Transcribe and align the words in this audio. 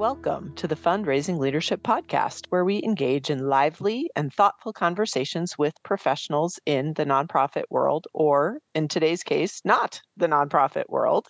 Welcome 0.00 0.54
to 0.54 0.66
the 0.66 0.76
Fundraising 0.76 1.36
Leadership 1.38 1.82
Podcast, 1.82 2.46
where 2.48 2.64
we 2.64 2.82
engage 2.82 3.28
in 3.28 3.50
lively 3.50 4.08
and 4.16 4.32
thoughtful 4.32 4.72
conversations 4.72 5.58
with 5.58 5.74
professionals 5.82 6.58
in 6.64 6.94
the 6.94 7.04
nonprofit 7.04 7.64
world, 7.68 8.06
or 8.14 8.60
in 8.74 8.88
today's 8.88 9.22
case, 9.22 9.60
not 9.62 10.00
the 10.16 10.26
nonprofit 10.26 10.84
world. 10.88 11.28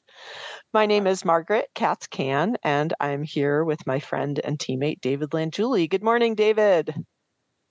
My 0.73 0.87
name 0.87 1.09
is 1.09 1.25
Margaret 1.25 1.67
Katz 1.75 2.07
Can, 2.07 2.59
and 2.63 2.95
I'm 3.01 3.25
here 3.25 3.65
with 3.65 3.85
my 3.89 3.99
friend 3.99 4.39
and 4.45 4.57
teammate 4.57 5.01
David 5.01 5.31
Langiulli. 5.31 5.91
Good 5.91 6.05
morning, 6.05 6.37
David. 6.37 6.95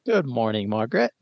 Good 0.06 0.28
morning, 0.28 0.68
Margaret. 0.68 1.14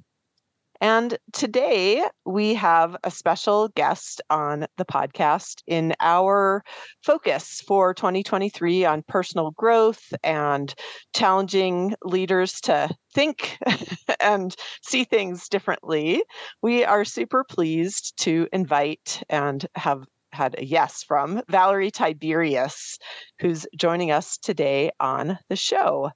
And 0.79 1.17
today 1.33 2.03
we 2.25 2.53
have 2.53 2.95
a 3.03 3.09
special 3.09 3.69
guest 3.69 4.21
on 4.29 4.67
the 4.77 4.85
podcast 4.85 5.61
in 5.65 5.95
our 5.99 6.63
focus 7.03 7.61
for 7.67 7.93
2023 7.93 8.85
on 8.85 9.03
personal 9.07 9.51
growth 9.51 10.13
and 10.23 10.73
challenging 11.15 11.95
leaders 12.03 12.61
to 12.61 12.89
think 13.13 13.57
and 14.19 14.55
see 14.83 15.03
things 15.03 15.49
differently. 15.49 16.23
We 16.61 16.83
are 16.83 17.05
super 17.05 17.43
pleased 17.43 18.13
to 18.23 18.47
invite 18.53 19.23
and 19.29 19.65
have 19.75 20.03
had 20.31 20.59
a 20.59 20.65
yes 20.65 21.03
from 21.03 21.41
Valerie 21.49 21.89
Tiberius, 21.89 22.99
who's 23.39 23.65
joining 23.75 24.11
us 24.11 24.37
today 24.37 24.91
on 24.99 25.39
the 25.49 25.55
show. 25.55 26.11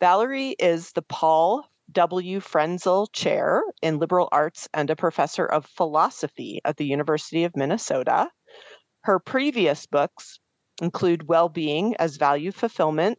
Valerie 0.00 0.56
is 0.58 0.90
the 0.92 1.02
Paul 1.02 1.64
W. 1.92 2.40
Frenzel 2.40 3.06
Chair 3.12 3.62
in 3.82 3.98
Liberal 3.98 4.28
Arts 4.32 4.68
and 4.72 4.90
a 4.90 4.96
professor 4.96 5.46
of 5.46 5.66
philosophy 5.66 6.60
at 6.64 6.76
the 6.76 6.86
University 6.86 7.44
of 7.44 7.54
Minnesota. 7.54 8.30
Her 9.04 9.18
previous 9.18 9.86
books 9.86 10.40
include 10.80 11.28
Well 11.28 11.48
Being 11.48 11.94
as 11.96 12.16
Value 12.16 12.52
Fulfillment, 12.52 13.18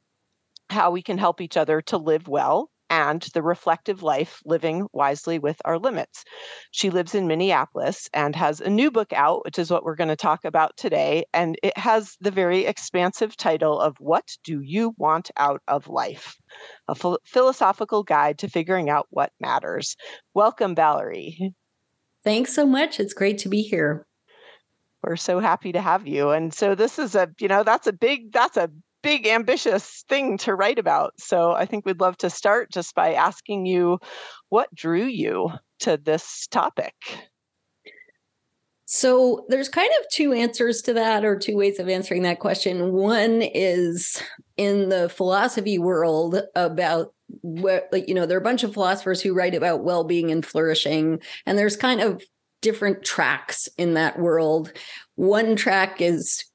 How 0.69 0.91
We 0.91 1.01
Can 1.01 1.17
Help 1.17 1.39
Each 1.39 1.55
Other 1.57 1.81
to 1.83 1.97
Live 1.97 2.27
Well, 2.27 2.71
and 2.93 3.23
The 3.33 3.41
Reflective 3.41 4.03
Life 4.03 4.39
Living 4.45 4.85
Wisely 4.93 5.39
with 5.39 5.59
Our 5.65 5.79
Limits. 5.79 6.23
She 6.69 6.91
lives 6.91 7.15
in 7.15 7.25
Minneapolis 7.25 8.07
and 8.13 8.35
has 8.35 8.61
a 8.61 8.69
new 8.69 8.91
book 8.91 9.11
out, 9.13 9.43
which 9.45 9.57
is 9.57 9.71
what 9.71 9.83
we're 9.83 9.95
going 9.95 10.09
to 10.09 10.15
talk 10.15 10.45
about 10.45 10.77
today. 10.77 11.25
And 11.33 11.57
it 11.63 11.75
has 11.75 12.15
the 12.21 12.29
very 12.29 12.65
expansive 12.65 13.35
title 13.35 13.79
of 13.79 13.97
What 13.99 14.37
Do 14.43 14.61
You 14.61 14.93
Want 14.99 15.31
Out 15.37 15.63
of 15.67 15.87
Life? 15.87 16.37
A 16.87 16.93
ph- 16.93 17.17
philosophical 17.25 18.03
guide 18.03 18.37
to 18.37 18.47
figuring 18.47 18.91
out 18.91 19.07
what 19.09 19.31
matters. 19.39 19.95
Welcome, 20.35 20.75
Valerie. 20.75 21.55
Thanks 22.23 22.53
so 22.53 22.63
much. 22.63 22.99
It's 22.99 23.15
great 23.15 23.39
to 23.39 23.49
be 23.49 23.63
here. 23.63 24.05
We're 25.01 25.15
so 25.15 25.39
happy 25.39 25.71
to 25.71 25.81
have 25.81 26.07
you. 26.07 26.29
And 26.29 26.53
so 26.53 26.75
this 26.75 26.99
is 26.99 27.15
a, 27.15 27.27
you 27.39 27.47
know, 27.47 27.63
that's 27.63 27.87
a 27.87 27.91
big, 27.91 28.31
that's 28.31 28.55
a 28.55 28.69
big, 29.03 29.27
ambitious 29.27 30.03
thing 30.09 30.37
to 30.39 30.55
write 30.55 30.79
about. 30.79 31.13
So 31.19 31.51
I 31.51 31.65
think 31.65 31.85
we'd 31.85 31.99
love 31.99 32.17
to 32.17 32.29
start 32.29 32.71
just 32.71 32.95
by 32.95 33.13
asking 33.13 33.67
you 33.67 33.99
what 34.49 34.73
drew 34.73 35.05
you 35.05 35.51
to 35.81 35.97
this 35.97 36.47
topic? 36.47 36.93
So 38.85 39.45
there's 39.49 39.69
kind 39.69 39.89
of 39.99 40.09
two 40.11 40.33
answers 40.33 40.81
to 40.83 40.93
that, 40.93 41.25
or 41.25 41.37
two 41.37 41.57
ways 41.57 41.79
of 41.79 41.89
answering 41.89 42.21
that 42.23 42.39
question. 42.39 42.91
One 42.91 43.41
is 43.41 44.21
in 44.55 44.89
the 44.89 45.09
philosophy 45.09 45.79
world 45.79 46.41
about 46.55 47.13
what, 47.41 47.89
like, 47.91 48.07
you 48.07 48.13
know, 48.13 48.25
there 48.25 48.37
are 48.37 48.41
a 48.41 48.43
bunch 48.43 48.63
of 48.63 48.73
philosophers 48.73 49.21
who 49.21 49.33
write 49.33 49.55
about 49.55 49.83
well 49.83 50.03
being 50.03 50.31
and 50.31 50.45
flourishing, 50.45 51.19
and 51.45 51.57
there's 51.57 51.75
kind 51.75 52.01
of 52.01 52.23
different 52.61 53.03
tracks 53.03 53.67
in 53.77 53.95
that 53.95 54.19
world. 54.19 54.71
One 55.15 55.55
track 55.55 55.99
is 55.99 56.45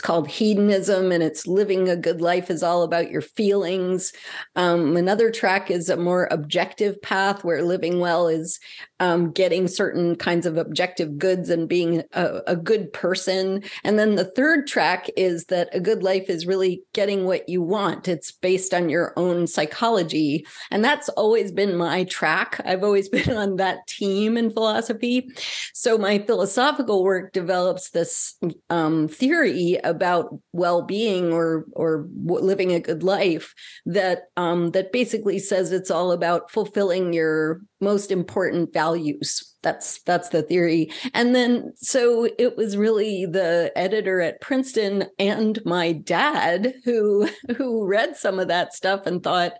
it's 0.00 0.06
called 0.06 0.28
hedonism 0.28 1.12
and 1.12 1.22
it's 1.22 1.46
living 1.46 1.90
a 1.90 1.94
good 1.94 2.22
life 2.22 2.48
is 2.48 2.62
all 2.62 2.84
about 2.84 3.10
your 3.10 3.20
feelings. 3.20 4.14
Um, 4.56 4.96
another 4.96 5.30
track 5.30 5.70
is 5.70 5.90
a 5.90 5.96
more 5.98 6.26
objective 6.30 7.02
path 7.02 7.44
where 7.44 7.62
living 7.62 8.00
well 8.00 8.26
is 8.26 8.58
um, 9.00 9.32
getting 9.32 9.66
certain 9.66 10.14
kinds 10.14 10.46
of 10.46 10.58
objective 10.58 11.18
goods 11.18 11.48
and 11.48 11.68
being 11.68 12.02
a, 12.12 12.40
a, 12.46 12.56
good 12.56 12.92
person. 12.92 13.62
And 13.82 13.98
then 13.98 14.14
the 14.14 14.26
third 14.26 14.66
track 14.66 15.08
is 15.16 15.46
that 15.46 15.70
a 15.72 15.80
good 15.80 16.02
life 16.02 16.28
is 16.28 16.46
really 16.46 16.82
getting 16.92 17.24
what 17.24 17.48
you 17.48 17.62
want. 17.62 18.08
It's 18.08 18.30
based 18.30 18.74
on 18.74 18.90
your 18.90 19.14
own 19.16 19.46
psychology. 19.46 20.46
And 20.70 20.84
that's 20.84 21.08
always 21.10 21.50
been 21.50 21.76
my 21.76 22.04
track. 22.04 22.60
I've 22.66 22.84
always 22.84 23.08
been 23.10 23.30
on 23.30 23.56
that 23.56 23.86
team 23.86 24.36
in 24.36 24.50
philosophy. 24.50 25.30
So 25.72 25.96
my 25.96 26.18
philosophical 26.18 27.02
work 27.02 27.32
develops 27.32 27.90
this 27.90 28.38
um, 28.68 29.08
theory 29.08 29.78
about 29.90 30.38
well-being 30.52 31.32
or 31.32 31.66
or 31.72 32.06
living 32.26 32.72
a 32.72 32.80
good 32.80 33.02
life 33.02 33.52
that 33.84 34.22
um, 34.36 34.70
that 34.70 34.92
basically 34.92 35.38
says 35.38 35.72
it's 35.72 35.90
all 35.90 36.12
about 36.12 36.50
fulfilling 36.50 37.12
your 37.12 37.60
most 37.80 38.10
important 38.10 38.72
values. 38.72 39.56
That's 39.62 40.00
that's 40.02 40.30
the 40.30 40.42
theory. 40.42 40.90
And 41.12 41.34
then 41.34 41.72
so 41.76 42.28
it 42.38 42.56
was 42.56 42.76
really 42.76 43.26
the 43.26 43.72
editor 43.76 44.20
at 44.20 44.40
princeton 44.40 45.06
and 45.18 45.58
my 45.64 45.92
dad 45.92 46.74
who 46.84 47.28
who 47.56 47.86
read 47.86 48.16
some 48.16 48.38
of 48.38 48.48
that 48.48 48.74
stuff 48.74 49.06
and 49.06 49.22
thought 49.22 49.52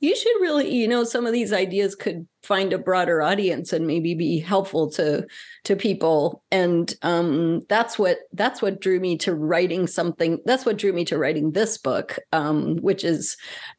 you 0.00 0.14
should 0.14 0.40
really 0.40 0.74
you 0.74 0.86
know 0.86 1.04
some 1.04 1.26
of 1.26 1.32
these 1.32 1.52
ideas 1.52 1.94
could 1.94 2.26
find 2.42 2.72
a 2.72 2.78
broader 2.78 3.22
audience 3.22 3.72
and 3.72 3.86
maybe 3.86 4.14
be 4.14 4.38
helpful 4.38 4.90
to 4.90 5.26
to 5.64 5.74
people 5.74 6.42
and 6.50 6.94
um, 7.02 7.62
that's 7.68 7.98
what 7.98 8.18
that's 8.32 8.60
what 8.60 8.80
drew 8.80 9.00
me 9.00 9.16
to 9.16 9.34
writing 9.34 9.86
something 9.86 10.38
that's 10.44 10.64
what 10.66 10.76
drew 10.76 10.92
me 10.92 11.04
to 11.04 11.18
writing 11.18 11.52
this 11.52 11.78
book 11.78 12.18
um, 12.32 12.76
which 12.76 13.04
is 13.04 13.36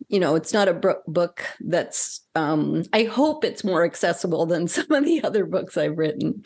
you 0.08 0.20
know 0.20 0.36
it's 0.36 0.54
not 0.54 0.68
a 0.68 0.74
bro- 0.74 1.02
book 1.08 1.46
that's 1.62 2.22
um, 2.36 2.84
i 2.94 3.04
hope 3.04 3.46
it's 3.46 3.64
more 3.64 3.86
accessible 3.86 4.46
than 4.46 4.68
some 4.68 4.92
of 4.92 5.06
the 5.06 5.24
other 5.24 5.46
books 5.46 5.78
i've 5.78 5.98
written 5.98 6.44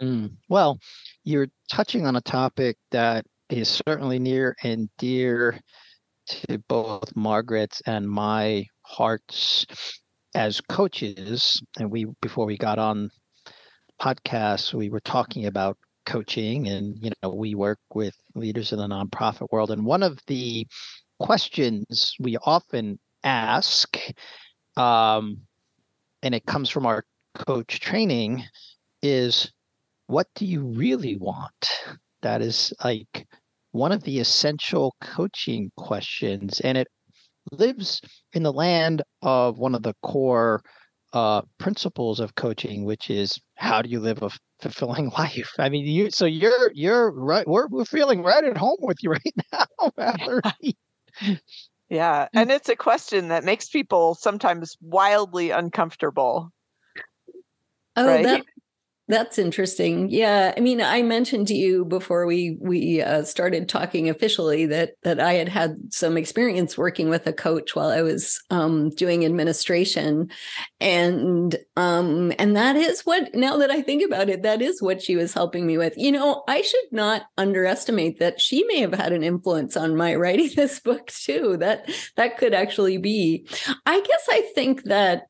mm. 0.00 0.30
well 0.48 0.78
you're 1.24 1.48
touching 1.70 2.06
on 2.06 2.16
a 2.16 2.20
topic 2.20 2.76
that 2.90 3.24
is 3.50 3.80
certainly 3.86 4.18
near 4.18 4.56
and 4.62 4.90
dear 4.98 5.58
to 6.28 6.58
both 6.68 7.14
Margaret's 7.16 7.80
and 7.86 8.08
my 8.08 8.66
hearts 8.82 9.66
as 10.34 10.60
coaches. 10.60 11.60
And 11.78 11.90
we, 11.90 12.06
before 12.20 12.46
we 12.46 12.56
got 12.56 12.78
on 12.78 13.10
podcasts, 14.00 14.72
we 14.72 14.90
were 14.90 15.00
talking 15.00 15.46
about 15.46 15.76
coaching 16.06 16.68
and, 16.68 16.96
you 17.00 17.10
know, 17.22 17.34
we 17.34 17.54
work 17.54 17.78
with 17.94 18.14
leaders 18.34 18.72
in 18.72 18.78
the 18.78 18.86
nonprofit 18.86 19.48
world. 19.50 19.70
And 19.70 19.84
one 19.84 20.02
of 20.02 20.18
the 20.26 20.66
questions 21.18 22.14
we 22.20 22.36
often 22.38 22.98
ask, 23.24 23.96
um, 24.76 25.38
and 26.22 26.34
it 26.34 26.46
comes 26.46 26.70
from 26.70 26.86
our 26.86 27.04
coach 27.46 27.80
training, 27.80 28.44
is 29.02 29.52
what 30.06 30.26
do 30.34 30.46
you 30.46 30.62
really 30.62 31.16
want? 31.16 31.68
That 32.22 32.42
is 32.42 32.72
like 32.82 33.26
one 33.72 33.92
of 33.92 34.02
the 34.02 34.18
essential 34.18 34.94
coaching 35.00 35.70
questions, 35.76 36.60
and 36.60 36.78
it 36.78 36.88
lives 37.52 38.00
in 38.32 38.42
the 38.42 38.52
land 38.52 39.02
of 39.22 39.58
one 39.58 39.74
of 39.74 39.82
the 39.82 39.94
core 40.02 40.62
uh, 41.12 41.42
principles 41.58 42.20
of 42.20 42.34
coaching, 42.34 42.84
which 42.84 43.10
is 43.10 43.38
how 43.56 43.82
do 43.82 43.88
you 43.88 44.00
live 44.00 44.22
a 44.22 44.30
fulfilling 44.60 45.10
life? 45.18 45.50
I 45.58 45.68
mean, 45.68 45.86
you 45.86 46.10
so 46.10 46.26
you're 46.26 46.70
you're 46.74 47.10
right. 47.10 47.46
We're 47.46 47.68
we're 47.68 47.84
feeling 47.84 48.22
right 48.22 48.44
at 48.44 48.56
home 48.56 48.78
with 48.80 48.98
you 49.02 49.10
right 49.12 49.34
now, 49.52 49.92
Valerie. 49.96 50.76
yeah, 51.88 52.28
and 52.34 52.50
it's 52.50 52.68
a 52.68 52.76
question 52.76 53.28
that 53.28 53.44
makes 53.44 53.68
people 53.68 54.14
sometimes 54.14 54.76
wildly 54.80 55.50
uncomfortable. 55.50 56.50
Oh, 57.96 58.06
right? 58.06 58.24
that 58.24 58.44
that's 59.08 59.38
interesting. 59.38 60.10
Yeah, 60.10 60.52
I 60.54 60.60
mean, 60.60 60.82
I 60.82 61.00
mentioned 61.02 61.48
to 61.48 61.54
you 61.54 61.86
before 61.86 62.26
we 62.26 62.58
we 62.60 63.00
uh, 63.00 63.24
started 63.24 63.66
talking 63.66 64.10
officially 64.10 64.66
that 64.66 64.92
that 65.02 65.18
I 65.18 65.32
had 65.34 65.48
had 65.48 65.78
some 65.90 66.18
experience 66.18 66.76
working 66.76 67.08
with 67.08 67.26
a 67.26 67.32
coach 67.32 67.74
while 67.74 67.88
I 67.88 68.02
was 68.02 68.38
um, 68.50 68.90
doing 68.90 69.24
administration, 69.24 70.30
and 70.78 71.56
um, 71.76 72.34
and 72.38 72.54
that 72.54 72.76
is 72.76 73.00
what. 73.02 73.34
Now 73.34 73.56
that 73.56 73.70
I 73.70 73.80
think 73.80 74.04
about 74.04 74.28
it, 74.28 74.42
that 74.42 74.60
is 74.60 74.82
what 74.82 75.00
she 75.00 75.16
was 75.16 75.32
helping 75.32 75.66
me 75.66 75.78
with. 75.78 75.94
You 75.96 76.12
know, 76.12 76.44
I 76.46 76.60
should 76.60 76.92
not 76.92 77.22
underestimate 77.38 78.18
that 78.18 78.42
she 78.42 78.62
may 78.64 78.80
have 78.80 78.94
had 78.94 79.12
an 79.12 79.22
influence 79.22 79.74
on 79.74 79.96
my 79.96 80.14
writing 80.16 80.50
this 80.54 80.80
book 80.80 81.06
too. 81.06 81.56
That 81.56 81.90
that 82.16 82.36
could 82.36 82.52
actually 82.52 82.98
be. 82.98 83.48
I 83.86 84.00
guess 84.00 84.26
I 84.30 84.42
think 84.54 84.84
that 84.84 85.28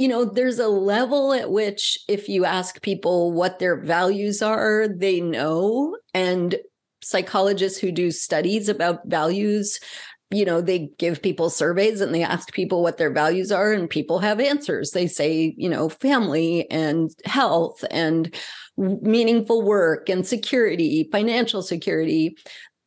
you 0.00 0.08
know, 0.08 0.24
there's 0.24 0.58
a 0.58 0.68
level 0.68 1.34
at 1.34 1.50
which 1.50 1.98
if 2.08 2.26
you 2.26 2.46
ask 2.46 2.80
people 2.80 3.32
what 3.32 3.58
their 3.58 3.76
values 3.76 4.40
are, 4.40 4.88
they 4.88 5.20
know. 5.20 5.94
And 6.14 6.56
psychologists 7.02 7.78
who 7.78 7.92
do 7.92 8.10
studies 8.10 8.70
about 8.70 9.00
values, 9.04 9.78
you 10.30 10.46
know, 10.46 10.62
they 10.62 10.88
give 10.98 11.20
people 11.20 11.50
surveys 11.50 12.00
and 12.00 12.14
they 12.14 12.22
ask 12.22 12.50
people 12.54 12.82
what 12.82 12.96
their 12.96 13.12
values 13.12 13.52
are, 13.52 13.74
and 13.74 13.90
people 13.90 14.20
have 14.20 14.40
answers. 14.40 14.92
They 14.92 15.06
say, 15.06 15.54
you 15.58 15.68
know, 15.68 15.90
family 15.90 16.66
and 16.70 17.10
health 17.26 17.84
and 17.90 18.34
meaningful 18.78 19.60
work 19.60 20.08
and 20.08 20.26
security, 20.26 21.10
financial 21.12 21.60
security 21.60 22.38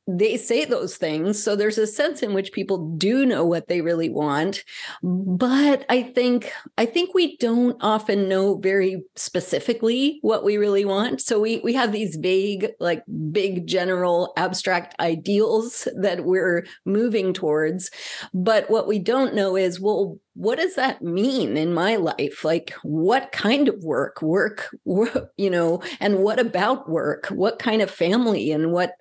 they 0.07 0.37
say 0.37 0.65
those 0.65 0.97
things 0.97 1.41
so 1.41 1.55
there's 1.55 1.77
a 1.77 1.87
sense 1.87 2.21
in 2.21 2.33
which 2.33 2.51
people 2.51 2.95
do 2.97 3.25
know 3.25 3.45
what 3.45 3.67
they 3.67 3.81
really 3.81 4.09
want 4.09 4.63
but 5.01 5.85
i 5.89 6.01
think 6.01 6.51
i 6.77 6.85
think 6.85 7.13
we 7.13 7.37
don't 7.37 7.77
often 7.81 8.27
know 8.27 8.57
very 8.57 9.03
specifically 9.15 10.19
what 10.21 10.43
we 10.43 10.57
really 10.57 10.85
want. 10.85 11.21
So 11.21 11.39
we 11.39 11.59
we 11.63 11.73
have 11.73 11.91
these 11.91 12.15
vague 12.15 12.69
like 12.79 13.03
big 13.31 13.67
general 13.67 14.33
abstract 14.37 14.95
ideals 14.99 15.87
that 15.99 16.25
we're 16.25 16.65
moving 16.85 17.33
towards 17.33 17.91
but 18.33 18.69
what 18.69 18.87
we 18.87 18.99
don't 18.99 19.35
know 19.35 19.55
is 19.55 19.79
well 19.79 20.17
what 20.35 20.57
does 20.57 20.75
that 20.75 21.03
mean 21.03 21.57
in 21.57 21.75
my 21.75 21.95
life? 21.95 22.43
Like 22.43 22.73
what 22.81 23.31
kind 23.31 23.67
of 23.67 23.83
work 23.83 24.21
work, 24.21 24.75
work 24.85 25.31
you 25.37 25.49
know 25.49 25.83
and 25.99 26.19
what 26.19 26.39
about 26.39 26.89
work? 26.89 27.27
What 27.27 27.59
kind 27.59 27.81
of 27.81 27.91
family 27.91 28.51
and 28.51 28.71
what 28.71 28.91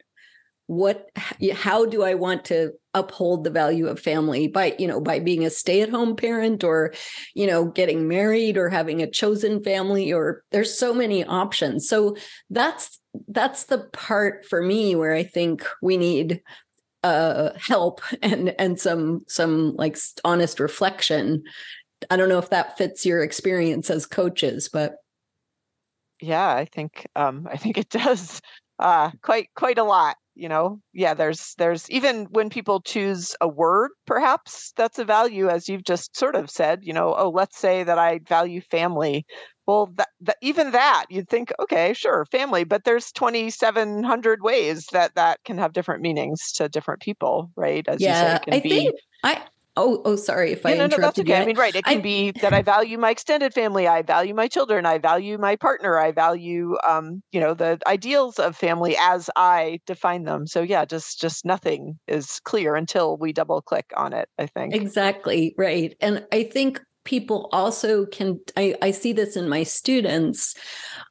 what 0.72 1.10
how 1.52 1.84
do 1.86 2.02
i 2.02 2.14
want 2.14 2.44
to 2.44 2.72
uphold 2.94 3.42
the 3.44 3.50
value 3.50 3.86
of 3.86 3.98
family 3.98 4.48
by 4.48 4.74
you 4.78 4.86
know 4.86 5.00
by 5.00 5.18
being 5.18 5.44
a 5.44 5.50
stay-at-home 5.50 6.14
parent 6.14 6.62
or 6.62 6.92
you 7.34 7.46
know 7.46 7.64
getting 7.64 8.06
married 8.06 8.56
or 8.56 8.68
having 8.68 9.00
a 9.00 9.10
chosen 9.10 9.62
family 9.62 10.12
or 10.12 10.42
there's 10.50 10.76
so 10.76 10.92
many 10.92 11.24
options. 11.24 11.88
So 11.88 12.16
that's 12.50 13.00
that's 13.28 13.64
the 13.64 13.78
part 13.92 14.46
for 14.46 14.62
me 14.62 14.94
where 14.94 15.12
i 15.12 15.22
think 15.22 15.66
we 15.82 15.98
need 15.98 16.40
uh 17.02 17.50
help 17.58 18.00
and 18.22 18.54
and 18.58 18.80
some 18.80 19.22
some 19.28 19.74
like 19.76 19.96
honest 20.24 20.60
reflection. 20.60 21.42
I 22.10 22.16
don't 22.16 22.28
know 22.28 22.38
if 22.38 22.50
that 22.50 22.76
fits 22.76 23.06
your 23.06 23.22
experience 23.22 23.88
as 23.88 24.06
coaches 24.06 24.68
but 24.72 24.96
yeah 26.20 26.54
i 26.54 26.64
think 26.64 27.06
um 27.16 27.48
i 27.50 27.56
think 27.56 27.78
it 27.78 27.88
does. 27.88 28.40
Uh 28.78 29.10
quite 29.22 29.48
quite 29.54 29.78
a 29.78 29.84
lot 29.84 30.16
you 30.34 30.48
know 30.48 30.80
yeah 30.92 31.14
there's 31.14 31.54
there's 31.58 31.88
even 31.90 32.24
when 32.30 32.48
people 32.48 32.80
choose 32.80 33.34
a 33.40 33.48
word 33.48 33.90
perhaps 34.06 34.72
that's 34.76 34.98
a 34.98 35.04
value 35.04 35.48
as 35.48 35.68
you've 35.68 35.84
just 35.84 36.16
sort 36.16 36.34
of 36.34 36.50
said 36.50 36.80
you 36.82 36.92
know 36.92 37.14
oh 37.16 37.30
let's 37.30 37.58
say 37.58 37.82
that 37.84 37.98
i 37.98 38.20
value 38.28 38.60
family. 38.60 39.24
Well 39.66 39.92
that, 39.94 40.08
that 40.22 40.38
even 40.42 40.72
that 40.72 41.06
you'd 41.08 41.28
think 41.28 41.52
okay 41.60 41.92
sure 41.92 42.26
family 42.32 42.64
but 42.64 42.82
there's 42.84 43.12
2700 43.12 44.42
ways 44.42 44.86
that 44.92 45.14
that 45.14 45.38
can 45.44 45.56
have 45.58 45.72
different 45.72 46.02
meanings 46.02 46.52
to 46.56 46.68
different 46.68 47.00
people 47.00 47.50
right 47.56 47.86
as 47.86 48.00
yeah, 48.00 48.32
you 48.32 48.38
say, 48.38 48.56
I 48.56 48.60
be, 48.60 48.68
think 48.68 48.96
I 49.22 49.42
Oh, 49.76 50.02
oh, 50.04 50.16
sorry 50.16 50.52
if 50.52 50.62
yeah, 50.64 50.72
I 50.72 50.76
no, 50.76 50.86
no, 50.86 50.98
that's 50.98 51.18
okay. 51.18 51.36
You. 51.36 51.42
I 51.42 51.46
mean, 51.46 51.56
right. 51.56 51.74
It 51.74 51.84
can 51.84 51.98
I, 51.98 52.00
be 52.00 52.30
that 52.42 52.52
I 52.52 52.60
value 52.60 52.98
my 52.98 53.10
extended 53.10 53.54
family. 53.54 53.88
I 53.88 54.02
value 54.02 54.34
my 54.34 54.46
children. 54.46 54.84
I 54.84 54.98
value 54.98 55.38
my 55.38 55.56
partner. 55.56 55.98
I 55.98 56.12
value, 56.12 56.76
um, 56.86 57.22
you 57.32 57.40
know, 57.40 57.54
the 57.54 57.78
ideals 57.86 58.38
of 58.38 58.54
family 58.54 58.96
as 59.00 59.30
I 59.34 59.80
define 59.86 60.24
them. 60.24 60.46
So 60.46 60.60
yeah, 60.60 60.84
just 60.84 61.20
just 61.20 61.46
nothing 61.46 61.98
is 62.06 62.38
clear 62.44 62.74
until 62.76 63.16
we 63.16 63.32
double 63.32 63.62
click 63.62 63.86
on 63.96 64.12
it. 64.12 64.28
I 64.38 64.46
think 64.46 64.74
exactly 64.74 65.54
right, 65.56 65.94
and 66.00 66.26
I 66.32 66.42
think 66.44 66.78
people 67.04 67.48
also 67.50 68.04
can. 68.04 68.40
I, 68.58 68.74
I 68.82 68.90
see 68.90 69.14
this 69.14 69.36
in 69.36 69.48
my 69.48 69.62
students. 69.62 70.54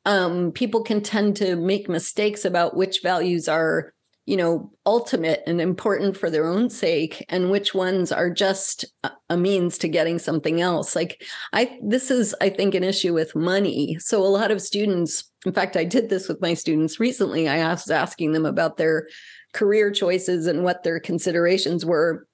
Um, 0.06 0.52
people 0.52 0.84
can 0.84 1.02
tend 1.02 1.36
to 1.38 1.56
make 1.56 1.90
mistakes 1.90 2.46
about 2.46 2.75
which 2.75 3.02
values 3.02 3.48
are 3.48 3.94
you 4.26 4.38
know 4.38 4.72
ultimate 4.86 5.42
and 5.48 5.60
important 5.60 6.16
for 6.16 6.30
their 6.30 6.46
own 6.46 6.70
sake 6.70 7.26
and 7.30 7.50
which 7.50 7.74
ones 7.74 8.12
are 8.12 8.30
just 8.30 8.86
a 9.30 9.38
means 9.38 9.78
to 9.80 9.88
getting 9.88 10.20
something 10.20 10.62
else. 10.62 10.96
Like 10.96 11.24
i 11.54 11.78
this 11.84 12.12
is 12.12 12.36
i 12.42 12.50
think 12.50 12.76
an 12.76 12.84
issue 12.84 13.14
with 13.14 13.36
money. 13.36 13.98
So 14.00 14.22
a 14.22 14.28
lot 14.28 14.52
of 14.52 14.62
students 14.62 15.32
in 15.46 15.54
fact 15.54 15.76
i 15.76 15.84
did 15.84 16.10
this 16.10 16.28
with 16.28 16.42
my 16.42 16.54
students 16.54 17.00
recently. 17.00 17.48
I 17.48 17.68
was 17.72 17.90
asking 17.90 18.34
them 18.34 18.46
about 18.46 18.78
their 18.78 19.08
career 19.54 19.92
choices 19.92 20.48
and 20.48 20.64
what 20.64 20.84
their 20.84 21.00
considerations 21.00 21.86
were. 21.86 22.28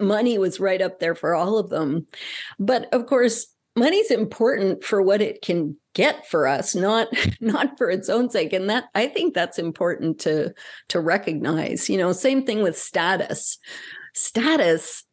Money 0.00 0.38
was 0.38 0.60
right 0.60 0.82
up 0.82 0.98
there 0.98 1.14
for 1.14 1.34
all 1.34 1.58
of 1.58 1.70
them. 1.70 2.06
But 2.58 2.92
of 2.92 3.06
course 3.06 3.46
money's 3.76 4.10
important 4.10 4.82
for 4.82 5.00
what 5.00 5.22
it 5.22 5.42
can 5.42 5.76
get 5.94 6.26
for 6.28 6.46
us 6.46 6.74
not 6.74 7.08
not 7.40 7.76
for 7.76 7.90
its 7.90 8.08
own 8.08 8.30
sake. 8.30 8.52
And 8.52 8.70
that 8.70 8.84
i 8.94 9.06
think 9.06 9.34
that's 9.34 9.58
important 9.58 10.20
to 10.20 10.54
to 10.88 11.00
recognize 11.00 11.88
you 11.88 11.98
know 11.98 12.12
same 12.12 12.44
thing 12.44 12.62
with 12.62 12.78
status. 12.78 13.58
Status 14.14 15.04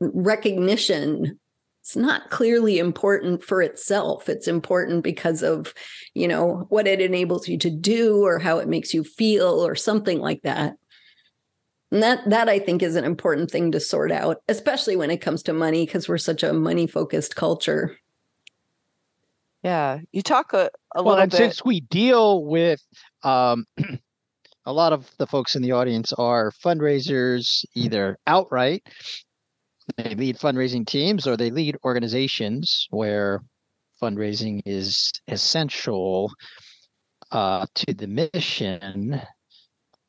recognition 0.00 1.38
it's 1.86 1.94
not 1.94 2.30
clearly 2.30 2.80
important 2.80 3.44
for 3.44 3.62
itself. 3.62 4.28
It's 4.28 4.48
important 4.48 5.04
because 5.04 5.44
of 5.44 5.72
you 6.14 6.26
know 6.26 6.66
what 6.68 6.88
it 6.88 7.00
enables 7.00 7.46
you 7.46 7.56
to 7.58 7.70
do 7.70 8.24
or 8.24 8.40
how 8.40 8.58
it 8.58 8.66
makes 8.66 8.92
you 8.92 9.04
feel 9.04 9.64
or 9.64 9.76
something 9.76 10.18
like 10.18 10.42
that. 10.42 10.74
And 11.92 12.02
that 12.02 12.28
that 12.28 12.48
I 12.48 12.58
think 12.58 12.82
is 12.82 12.96
an 12.96 13.04
important 13.04 13.52
thing 13.52 13.70
to 13.70 13.78
sort 13.78 14.10
out, 14.10 14.38
especially 14.48 14.96
when 14.96 15.12
it 15.12 15.18
comes 15.18 15.44
to 15.44 15.52
money, 15.52 15.86
because 15.86 16.08
we're 16.08 16.18
such 16.18 16.42
a 16.42 16.52
money 16.52 16.88
focused 16.88 17.36
culture. 17.36 17.96
Yeah, 19.66 19.98
you 20.12 20.22
talk 20.22 20.52
a, 20.52 20.70
a 20.94 21.02
well, 21.02 21.18
and 21.18 21.28
bit. 21.28 21.38
since 21.38 21.64
we 21.64 21.80
deal 21.80 22.44
with 22.44 22.80
um, 23.24 23.64
a 24.64 24.72
lot 24.72 24.92
of 24.92 25.10
the 25.18 25.26
folks 25.26 25.56
in 25.56 25.62
the 25.62 25.72
audience 25.72 26.12
are 26.12 26.52
fundraisers, 26.64 27.64
either 27.74 28.16
outright, 28.28 28.84
they 29.96 30.14
lead 30.14 30.38
fundraising 30.38 30.86
teams, 30.86 31.26
or 31.26 31.36
they 31.36 31.50
lead 31.50 31.76
organizations 31.84 32.86
where 32.90 33.40
fundraising 34.00 34.62
is 34.66 35.10
essential 35.26 36.30
uh, 37.32 37.66
to 37.74 37.92
the 37.92 38.06
mission 38.06 39.20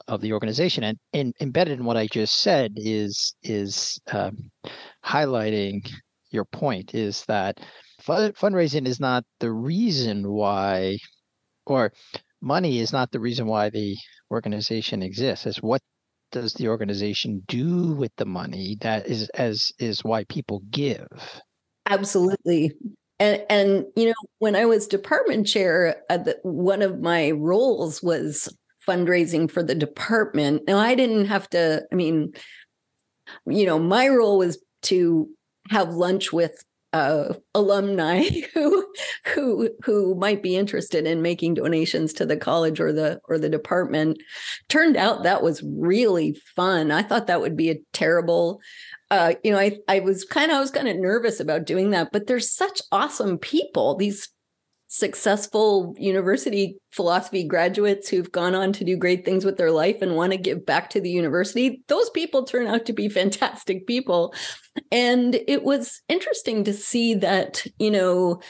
of 0.08 0.22
the 0.22 0.34
organization. 0.34 0.84
And, 0.84 1.00
and 1.14 1.34
embedded 1.42 1.80
in 1.80 1.86
what 1.86 1.98
I 1.98 2.06
just 2.06 2.42
said 2.42 2.74
is 2.76 3.34
is 3.42 4.00
um, 4.12 4.52
highlighting 5.04 5.90
your 6.30 6.46
point 6.46 6.94
is 6.94 7.26
that 7.26 7.60
fundraising 8.02 8.88
is 8.88 9.00
not 9.00 9.24
the 9.40 9.52
reason 9.52 10.30
why, 10.30 10.98
or 11.66 11.94
money 12.42 12.80
is 12.80 12.94
not 12.94 13.12
the 13.12 13.20
reason 13.20 13.48
why 13.48 13.70
the 13.70 13.98
organization 14.32 15.02
exists. 15.02 15.46
Is 15.46 15.58
what 15.58 15.82
does 16.32 16.54
the 16.54 16.68
organization 16.68 17.44
do 17.48 17.94
with 17.94 18.12
the 18.18 18.26
money 18.26 18.78
that 18.82 19.08
is 19.08 19.30
as 19.30 19.72
is 19.80 20.04
why 20.04 20.24
people 20.26 20.62
give. 20.70 21.08
Absolutely. 21.86 22.74
And, 23.20 23.44
and 23.50 23.86
you 23.96 24.08
know 24.08 24.14
when 24.40 24.56
I 24.56 24.66
was 24.66 24.88
department 24.88 25.48
chair, 25.48 26.04
uh, 26.10 26.18
the, 26.18 26.38
one 26.44 26.82
of 26.82 27.00
my 27.00 27.32
roles 27.32 28.04
was 28.04 28.50
fundraising 28.88 29.52
for 29.52 29.62
the 29.62 29.76
department. 29.76 30.64
Now, 30.66 30.78
I 30.78 30.96
didn't 30.96 31.26
have 31.26 31.50
to, 31.50 31.84
I 31.92 31.96
mean, 31.96 32.32
you 33.46 33.66
know, 33.66 33.78
my 33.78 34.08
role 34.08 34.38
was 34.38 34.64
to 34.84 35.28
have 35.70 35.90
lunch 35.94 36.32
with 36.32 36.64
uh, 36.94 37.34
alumni 37.54 38.24
who 38.54 38.86
who 39.26 39.70
who 39.84 40.16
might 40.16 40.42
be 40.42 40.56
interested 40.56 41.06
in 41.06 41.22
making 41.22 41.56
donations 41.56 42.14
to 42.14 42.26
the 42.26 42.38
college 42.38 42.80
or 42.80 42.94
the 42.94 43.20
or 43.28 43.38
the 43.38 43.50
department. 43.50 44.18
Turned 44.70 44.98
out 44.98 45.24
that 45.24 45.44
was 45.44 45.64
really 45.64 46.38
fun. 46.56 46.92
I 46.92 47.04
thought 47.04 47.28
that 47.28 47.42
would 47.42 47.58
be 47.58 47.70
a 47.70 47.82
terrible 47.94 48.62
uh, 49.10 49.34
you 49.44 49.52
know, 49.52 49.60
I 49.60 49.78
I 49.88 50.00
was 50.00 50.26
kind 50.26 50.52
of 50.52 50.58
I 50.58 50.60
was 50.60 50.72
kind 50.72 50.88
of 50.88 50.98
nervous 50.98 51.40
about 51.40 51.66
doing 51.66 51.92
that, 51.92 52.10
but 52.12 52.28
there's 52.28 52.54
such 52.54 52.82
awesome 52.92 53.38
people. 53.38 53.96
These 53.96 54.30
successful 54.88 55.94
university 55.98 56.78
philosophy 56.92 57.44
graduates 57.44 58.08
who've 58.08 58.32
gone 58.32 58.56
on 58.56 58.72
to 58.72 58.86
do 58.86 58.96
great 58.96 59.26
things 59.26 59.44
with 59.44 59.58
their 59.58 59.72
life 59.72 60.02
and 60.02 60.16
want 60.16 60.32
to 60.32 60.38
give 60.38 60.66
back 60.66 60.90
to 60.90 61.02
the 61.02 61.10
university 61.10 61.84
those 61.88 62.10
people 62.12 62.44
turn 62.44 62.68
out 62.68 62.86
to 62.86 62.94
be 62.94 63.10
fantastic 63.18 63.86
people. 63.86 64.34
And 64.92 65.36
it 65.48 65.64
was 65.64 66.02
interesting 66.08 66.64
to 66.66 66.74
see 66.74 67.16
that 67.16 67.66
you 67.80 67.92
know 67.92 68.42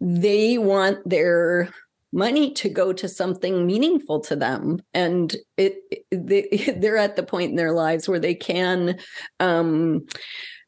they 0.00 0.58
want 0.58 0.98
their 1.08 1.70
money 2.12 2.52
to 2.52 2.68
go 2.68 2.92
to 2.92 3.08
something 3.08 3.66
meaningful 3.66 4.20
to 4.20 4.36
them. 4.36 4.80
And 4.92 5.34
it, 5.56 5.76
they, 6.10 6.74
they're 6.76 6.98
at 6.98 7.16
the 7.16 7.22
point 7.22 7.50
in 7.50 7.56
their 7.56 7.72
lives 7.72 8.08
where 8.08 8.20
they 8.20 8.34
can 8.34 8.98
um 9.40 10.06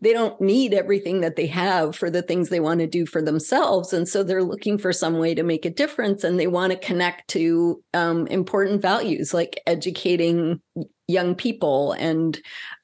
they 0.04 0.12
don't 0.12 0.40
need 0.40 0.74
everything 0.74 1.22
that 1.22 1.36
they 1.36 1.46
have 1.46 1.96
for 1.96 2.10
the 2.10 2.22
things 2.22 2.48
they 2.48 2.60
want 2.60 2.80
to 2.80 2.86
do 2.86 3.06
for 3.06 3.22
themselves 3.22 3.92
and 3.92 4.08
so 4.08 4.22
they're 4.22 4.42
looking 4.42 4.78
for 4.78 4.92
some 4.92 5.18
way 5.18 5.34
to 5.34 5.42
make 5.42 5.64
a 5.64 5.70
difference 5.70 6.22
and 6.22 6.38
they 6.38 6.46
want 6.46 6.72
to 6.72 6.78
connect 6.78 7.28
to 7.28 7.82
um, 7.94 8.26
important 8.28 8.82
values 8.82 9.32
like 9.32 9.60
educating 9.66 10.60
young 11.08 11.34
people 11.34 11.92
and 11.92 12.40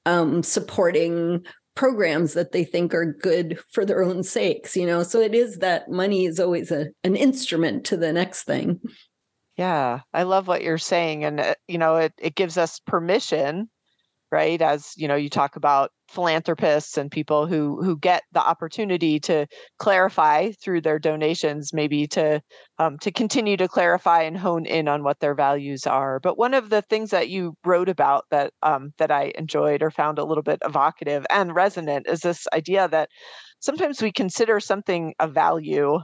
um, 0.07 0.43
supporting 0.43 1.45
programs 1.75 2.35
that 2.35 2.53
they 2.53 2.65
think 2.65 2.95
are 2.95 3.13
good 3.13 3.59
for 3.71 3.85
their 3.85 4.03
own 4.03 4.23
sakes 4.23 4.77
you 4.77 4.87
know? 4.87 5.03
So 5.03 5.21
it 5.21 5.35
is 5.35 5.59
that 5.59 5.91
money 5.91 6.25
is 6.25 6.41
always 6.41 6.71
a, 6.71 6.89
an 7.05 7.17
instrument 7.17 7.85
to 7.87 7.97
the 7.97 8.13
next 8.13 8.45
thing. 8.45 8.81
Yeah 9.57 10.01
i 10.15 10.23
love 10.23 10.49
what 10.49 10.63
you're 10.63 10.79
saying 10.79 11.25
and 11.25 11.39
uh, 11.41 11.55
you 11.69 11.77
know 11.77 11.97
it, 11.97 12.15
it 12.19 12.35
gives 12.35 12.57
us 12.57 12.81
permission 12.81 13.69
right? 14.33 14.61
As 14.61 14.93
you 14.97 15.09
know 15.09 15.17
you 15.17 15.29
talk 15.31 15.57
about 15.57 15.91
philanthropists 16.09 16.97
and 16.99 17.11
people 17.11 17.47
who 17.47 17.83
who 17.83 17.97
get 17.99 18.23
the 18.33 18.41
opportunity 18.41 19.21
to 19.21 19.47
clarify 19.79 20.51
through 20.63 20.81
their 20.81 20.99
donations 20.99 21.73
maybe 21.73 22.07
to 22.09 22.41
um, 22.79 22.99
to 22.99 23.11
continue 23.13 23.57
to 23.57 23.69
clarify 23.69 24.23
and 24.23 24.37
hone 24.39 24.67
in 24.67 24.89
on 24.89 25.03
what 25.05 25.21
their 25.21 25.35
values 25.35 25.87
are. 25.87 26.21
But 26.21 26.39
one 26.39 26.55
of 26.55 26.71
the 26.71 26.83
things 26.83 27.11
that 27.11 27.29
you 27.29 27.55
wrote 27.65 27.89
about 27.89 28.25
that 28.31 28.53
um, 28.63 28.93
that 28.99 29.11
i 29.11 29.33
enjoyed 29.37 29.83
or 29.83 29.91
found 29.91 30.19
a 30.19 30.25
little 30.25 30.43
bit 30.43 30.59
evocative 30.65 31.27
and 31.31 31.55
resonant 31.55 32.07
is 32.09 32.21
this 32.21 32.47
idea 32.53 32.89
that 32.89 33.09
sometimes 33.61 34.03
we 34.03 34.13
consider 34.13 34.61
something 34.61 35.15
a 35.21 35.29
value 35.29 35.99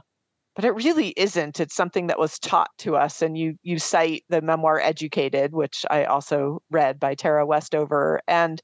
but 0.57 0.65
it 0.65 0.71
really 0.71 1.09
isn't 1.15 1.59
it's 1.59 1.75
something 1.75 2.07
that 2.07 2.17
was 2.17 2.39
taught 2.39 2.71
to 2.79 2.95
us 2.97 3.21
and 3.21 3.37
you 3.37 3.53
you 3.61 3.77
cite 3.77 4.23
the 4.27 4.41
memoir 4.41 4.79
educated 4.81 5.53
which 5.53 5.85
i 5.91 6.03
also 6.03 6.59
read 6.71 6.99
by 6.99 7.13
tara 7.13 7.45
westover 7.45 8.19
and 8.27 8.61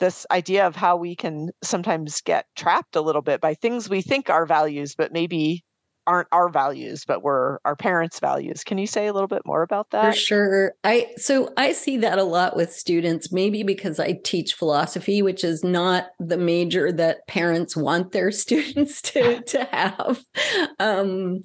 this 0.00 0.26
idea 0.32 0.66
of 0.66 0.74
how 0.74 0.96
we 0.96 1.14
can 1.14 1.50
sometimes 1.62 2.20
get 2.22 2.46
trapped 2.56 2.96
a 2.96 3.00
little 3.00 3.22
bit 3.22 3.40
by 3.40 3.54
things 3.54 3.88
we 3.88 4.02
think 4.02 4.28
are 4.28 4.44
values 4.44 4.94
but 4.98 5.12
maybe 5.12 5.62
aren't 6.06 6.28
our 6.32 6.48
values 6.48 7.04
but 7.06 7.22
were 7.22 7.60
our 7.64 7.76
parents 7.76 8.18
values. 8.20 8.64
Can 8.64 8.78
you 8.78 8.86
say 8.86 9.06
a 9.06 9.12
little 9.12 9.28
bit 9.28 9.42
more 9.44 9.62
about 9.62 9.90
that? 9.90 10.14
for 10.14 10.18
sure. 10.18 10.74
I 10.84 11.08
so 11.16 11.52
i 11.56 11.72
see 11.72 11.96
that 11.98 12.18
a 12.18 12.24
lot 12.24 12.56
with 12.56 12.72
students 12.72 13.32
maybe 13.32 13.62
because 13.62 14.00
i 14.00 14.18
teach 14.24 14.54
philosophy 14.54 15.22
which 15.22 15.44
is 15.44 15.62
not 15.62 16.06
the 16.18 16.36
major 16.36 16.90
that 16.92 17.26
parents 17.26 17.76
want 17.76 18.12
their 18.12 18.30
students 18.44 19.02
to 19.02 19.40
to 19.46 19.64
have. 19.64 20.22
Um 20.78 21.42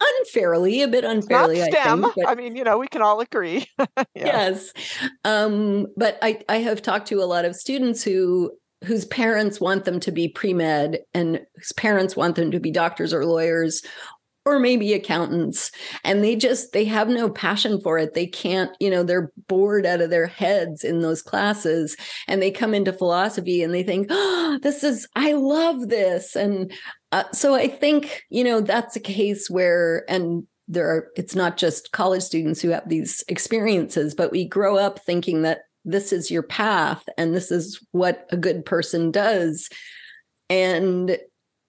unfairly 0.00 0.82
a 0.82 0.88
bit 0.88 1.04
unfairly 1.04 1.58
not 1.58 1.72
STEM. 1.72 2.04
I, 2.04 2.10
think, 2.10 2.28
I 2.28 2.34
mean 2.34 2.56
you 2.56 2.64
know 2.64 2.78
we 2.78 2.88
can 2.88 3.02
all 3.02 3.20
agree. 3.20 3.66
Yeah. 4.14 4.26
yes. 4.26 4.72
Um 5.24 5.86
but 5.96 6.18
i 6.22 6.40
i 6.48 6.58
have 6.58 6.82
talked 6.82 7.08
to 7.08 7.16
a 7.22 7.26
lot 7.26 7.44
of 7.44 7.56
students 7.56 8.02
who 8.02 8.52
whose 8.84 9.04
parents 9.06 9.60
want 9.60 9.84
them 9.84 10.00
to 10.00 10.12
be 10.12 10.28
pre-med 10.28 11.00
and 11.14 11.40
whose 11.56 11.72
parents 11.72 12.16
want 12.16 12.36
them 12.36 12.50
to 12.50 12.60
be 12.60 12.70
doctors 12.70 13.12
or 13.12 13.24
lawyers 13.24 13.82
or 14.48 14.58
maybe 14.58 14.94
accountants. 14.94 15.70
And 16.04 16.24
they 16.24 16.34
just 16.34 16.72
they 16.72 16.84
have 16.86 17.08
no 17.08 17.28
passion 17.28 17.80
for 17.82 17.98
it. 17.98 18.14
They 18.14 18.26
can't 18.26 18.70
you 18.80 18.90
know 18.90 19.02
they're 19.02 19.30
bored 19.46 19.84
out 19.84 20.00
of 20.00 20.10
their 20.10 20.26
heads 20.26 20.84
in 20.84 21.00
those 21.00 21.22
classes 21.22 21.96
and 22.26 22.40
they 22.40 22.50
come 22.50 22.72
into 22.72 22.92
philosophy 22.92 23.62
and 23.62 23.74
they 23.74 23.82
think 23.82 24.06
oh 24.10 24.58
this 24.62 24.82
is 24.82 25.06
i 25.14 25.32
love 25.32 25.88
this. 25.88 26.34
And 26.34 26.72
uh, 27.12 27.24
so 27.32 27.54
i 27.54 27.68
think 27.68 28.22
you 28.30 28.44
know 28.44 28.60
that's 28.60 28.96
a 28.96 29.00
case 29.00 29.50
where 29.50 30.04
and 30.08 30.46
there 30.68 30.88
are 30.88 31.08
it's 31.16 31.34
not 31.34 31.56
just 31.56 31.92
college 31.92 32.22
students 32.22 32.60
who 32.60 32.68
have 32.68 32.88
these 32.88 33.24
experiences 33.28 34.14
but 34.14 34.30
we 34.30 34.46
grow 34.46 34.76
up 34.76 34.98
thinking 35.00 35.42
that 35.42 35.60
this 35.88 36.12
is 36.12 36.30
your 36.30 36.42
path 36.42 37.08
and 37.16 37.34
this 37.34 37.50
is 37.50 37.84
what 37.92 38.26
a 38.30 38.36
good 38.36 38.64
person 38.64 39.10
does. 39.10 39.68
And 40.50 41.18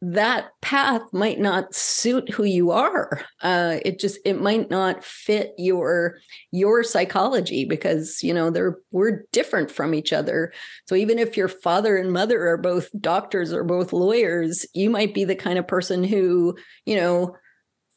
that 0.02 0.52
path 0.62 1.02
might 1.12 1.40
not 1.40 1.76
suit 1.76 2.30
who 2.30 2.46
you 2.46 2.72
are. 2.72 3.22
Uh, 3.42 3.80
it 3.84 4.00
just 4.00 4.18
it 4.24 4.42
might 4.42 4.70
not 4.70 5.04
fit 5.04 5.54
your 5.58 6.18
your 6.52 6.84
psychology 6.84 7.66
because 7.66 8.24
you 8.24 8.34
know 8.34 8.50
they're 8.50 8.78
we're 8.92 9.26
different 9.34 9.70
from 9.70 9.94
each 9.94 10.14
other. 10.14 10.54
So 10.88 10.96
even 10.96 11.20
if 11.20 11.36
your 11.36 11.50
father 11.50 11.98
and 11.98 12.14
mother 12.14 12.48
are 12.48 12.58
both 12.58 12.90
doctors 13.02 13.52
or 13.52 13.66
both 13.66 13.92
lawyers 13.92 14.66
you 14.74 14.90
might 14.90 15.14
be 15.14 15.26
the 15.26 15.36
kind 15.36 15.60
of 15.60 15.68
person 15.68 16.04
who 16.06 16.56
you 16.86 16.96
know 16.96 17.36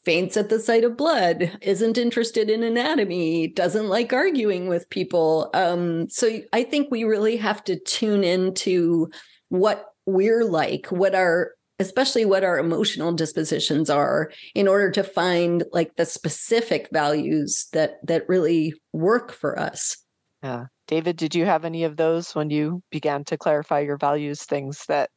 faints 0.04 0.37
at 0.37 0.49
the 0.49 0.59
sight 0.59 0.85
of 0.85 0.97
blood, 0.97 1.56
isn't 1.62 1.99
interested 1.99 2.50
in 2.50 2.62
anatomy, 2.62 3.49
doesn't 3.49 3.88
like 3.88 4.12
arguing 4.12 4.68
with 4.68 4.90
people. 4.90 5.50
Um, 5.54 6.09
so 6.09 6.40
I 6.52 6.64
think 6.64 6.90
we 6.90 7.04
really 7.04 7.37
have 7.37 7.62
to 7.64 7.78
tune 7.78 8.25
into 8.25 9.11
what 9.49 9.87
we're 10.06 10.44
like, 10.44 10.87
what 10.87 11.14
our 11.14 11.52
especially 11.78 12.25
what 12.25 12.44
our 12.44 12.59
emotional 12.59 13.12
dispositions 13.12 13.90
are 13.90 14.30
in 14.54 14.68
order 14.68 14.90
to 14.90 15.02
find 15.02 15.64
like 15.73 15.97
the 15.97 16.06
specific 16.06 16.88
values 16.92 17.66
that 17.73 17.99
that 18.06 18.28
really 18.28 18.75
work 18.92 19.32
for 19.32 19.59
us. 19.59 19.97
Yeah. 20.42 20.66
David 20.88 21.16
did 21.16 21.35
you 21.35 21.44
have 21.47 21.64
any 21.64 21.85
of 21.85 21.97
those 21.97 22.35
when 22.35 22.50
you 22.50 22.82
began 22.90 23.25
to 23.25 23.38
clarify 23.38 23.80
your 23.80 23.97
values 23.97 24.44
things 24.44 24.85
that 24.87 25.11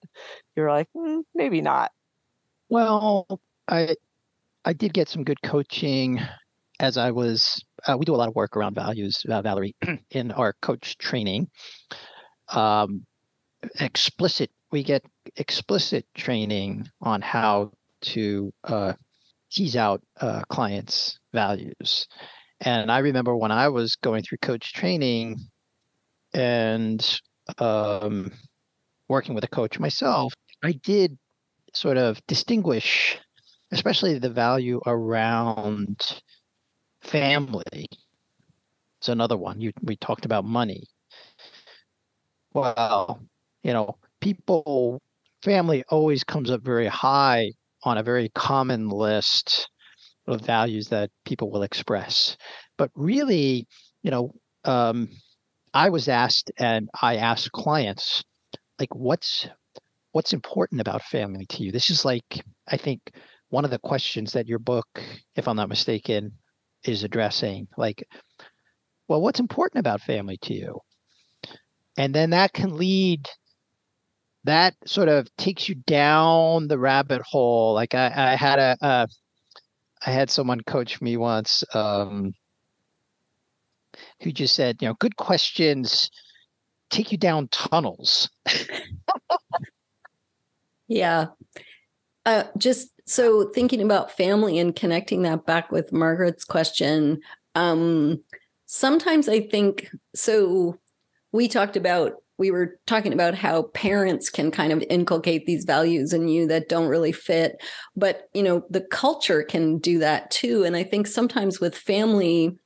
you're 0.55 0.69
like 0.69 0.87
mm, 0.95 1.23
maybe 1.33 1.61
not? 1.61 1.91
Well 2.69 3.39
i 3.67 3.95
I 4.65 4.73
did 4.73 4.93
get 4.93 5.07
some 5.07 5.23
good 5.23 5.41
coaching 5.43 6.19
as 6.79 6.97
I 6.97 7.11
was. 7.11 7.63
Uh, 7.87 7.97
we 7.97 8.05
do 8.05 8.15
a 8.15 8.17
lot 8.17 8.27
of 8.27 8.35
work 8.35 8.57
around 8.57 8.73
values, 8.73 9.23
uh, 9.29 9.41
Valerie, 9.43 9.75
in 10.09 10.31
our 10.31 10.53
coach 10.61 10.97
training. 10.97 11.47
Um, 12.49 13.05
explicit, 13.79 14.49
we 14.71 14.83
get 14.83 15.03
explicit 15.35 16.07
training 16.15 16.87
on 16.99 17.21
how 17.21 17.73
to 18.01 18.51
uh, 18.63 18.93
tease 19.51 19.75
out 19.75 20.01
uh, 20.19 20.41
clients' 20.49 21.19
values. 21.31 22.07
And 22.59 22.91
I 22.91 22.99
remember 22.99 23.37
when 23.37 23.51
I 23.51 23.69
was 23.69 23.95
going 23.95 24.23
through 24.23 24.39
coach 24.41 24.73
training 24.73 25.37
and 26.33 27.19
um, 27.59 28.31
working 29.07 29.35
with 29.35 29.43
a 29.43 29.49
coach 29.49 29.77
myself, 29.77 30.33
I 30.63 30.71
did 30.71 31.19
sort 31.73 31.97
of 31.97 32.19
distinguish 32.25 33.19
especially 33.71 34.19
the 34.19 34.29
value 34.29 34.81
around 34.85 35.99
family. 37.01 37.87
It's 38.99 39.09
another 39.09 39.37
one. 39.37 39.59
You 39.61 39.71
we 39.83 39.95
talked 39.97 40.25
about 40.25 40.45
money. 40.45 40.83
Well, 42.53 43.21
you 43.63 43.73
know, 43.73 43.97
people 44.21 45.01
family 45.43 45.83
always 45.89 46.23
comes 46.23 46.49
up 46.49 46.61
very 46.61 46.87
high 46.87 47.51
on 47.83 47.97
a 47.97 48.03
very 48.03 48.29
common 48.29 48.89
list 48.89 49.69
of 50.27 50.41
values 50.41 50.87
that 50.89 51.11
people 51.25 51.51
will 51.51 51.63
express. 51.63 52.35
But 52.77 52.89
really, 52.95 53.67
you 54.01 54.11
know, 54.11 54.31
um, 54.63 55.09
I 55.73 55.89
was 55.89 56.07
asked, 56.07 56.51
and 56.57 56.89
I 57.01 57.17
asked 57.17 57.51
clients, 57.51 58.23
like, 58.79 58.95
what's 58.95 59.47
what's 60.13 60.33
important 60.33 60.79
about 60.81 61.03
family 61.03 61.45
to 61.47 61.63
you? 61.63 61.71
This 61.71 61.89
is 61.89 62.05
like, 62.05 62.43
I 62.67 62.77
think, 62.77 63.01
one 63.49 63.65
of 63.65 63.71
the 63.71 63.79
questions 63.79 64.33
that 64.33 64.47
your 64.47 64.59
book, 64.59 64.87
if 65.35 65.47
I'm 65.47 65.55
not 65.55 65.69
mistaken, 65.69 66.33
is 66.83 67.03
addressing. 67.03 67.67
Like, 67.77 68.07
well, 69.07 69.21
what's 69.21 69.39
important 69.39 69.79
about 69.79 70.01
family 70.01 70.37
to 70.43 70.53
you? 70.53 70.79
And 71.97 72.13
then 72.13 72.31
that 72.31 72.53
can 72.53 72.77
lead, 72.77 73.29
that 74.43 74.75
sort 74.85 75.07
of 75.07 75.27
takes 75.37 75.69
you 75.69 75.75
down 75.75 76.67
the 76.67 76.77
rabbit 76.77 77.21
hole. 77.21 77.73
Like 77.73 77.95
I, 77.95 78.33
I 78.33 78.35
had 78.35 78.59
a, 78.59 78.77
uh, 78.81 79.07
I 80.05 80.11
had 80.11 80.29
someone 80.29 80.61
coach 80.61 81.01
me 81.01 81.17
once 81.17 81.63
um, 81.73 82.33
who 84.21 84.31
just 84.31 84.55
said, 84.55 84.77
you 84.81 84.87
know, 84.87 84.95
good 84.99 85.15
questions 85.15 86.09
take 86.89 87.11
you 87.11 87.17
down 87.17 87.47
tunnels. 87.49 88.29
yeah. 90.87 91.27
Uh, 92.25 92.45
just 92.57 92.89
so 93.07 93.49
thinking 93.49 93.81
about 93.81 94.11
family 94.11 94.57
and 94.57 94.75
connecting 94.75 95.21
that 95.21 95.45
back 95.45 95.71
with 95.71 95.93
Margaret's 95.93 96.43
question, 96.43 97.19
um, 97.53 98.23
sometimes 98.65 99.29
I 99.29 99.41
think 99.41 99.89
so. 100.15 100.77
We 101.31 101.47
talked 101.47 101.77
about 101.77 102.13
we 102.37 102.51
were 102.51 102.79
talking 102.85 103.13
about 103.13 103.33
how 103.33 103.63
parents 103.73 104.29
can 104.29 104.51
kind 104.51 104.73
of 104.73 104.83
inculcate 104.89 105.45
these 105.45 105.63
values 105.63 106.11
in 106.11 106.27
you 106.27 106.47
that 106.47 106.69
don't 106.69 106.89
really 106.89 107.11
fit 107.11 107.61
but 107.95 108.29
you 108.33 108.43
know 108.43 108.65
the 108.69 108.81
culture 108.81 109.43
can 109.43 109.77
do 109.77 109.99
that 109.99 110.29
too 110.31 110.63
and 110.63 110.75
i 110.75 110.83
think 110.83 111.07
sometimes 111.07 111.59
with 111.59 111.75
family 111.75 112.57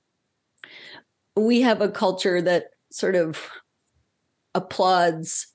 we 1.36 1.62
have 1.62 1.82
a 1.82 1.90
culture 1.90 2.42
that 2.42 2.66
sort 2.92 3.16
of 3.16 3.50
applauds 4.56 5.48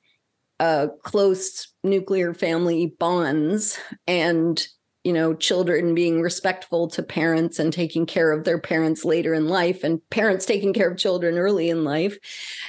uh, 0.60 0.88
close 1.02 1.68
nuclear 1.82 2.34
family 2.34 2.94
bonds 2.98 3.78
and 4.06 4.66
you 5.02 5.12
know 5.12 5.34
children 5.34 5.94
being 5.94 6.22
respectful 6.22 6.88
to 6.88 7.02
parents 7.02 7.58
and 7.58 7.72
taking 7.72 8.06
care 8.06 8.32
of 8.32 8.44
their 8.44 8.58
parents 8.58 9.04
later 9.04 9.34
in 9.34 9.48
life 9.48 9.84
and 9.84 10.00
parents 10.10 10.46
taking 10.46 10.72
care 10.72 10.90
of 10.90 10.98
children 10.98 11.36
early 11.38 11.68
in 11.68 11.84
life. 11.84 12.16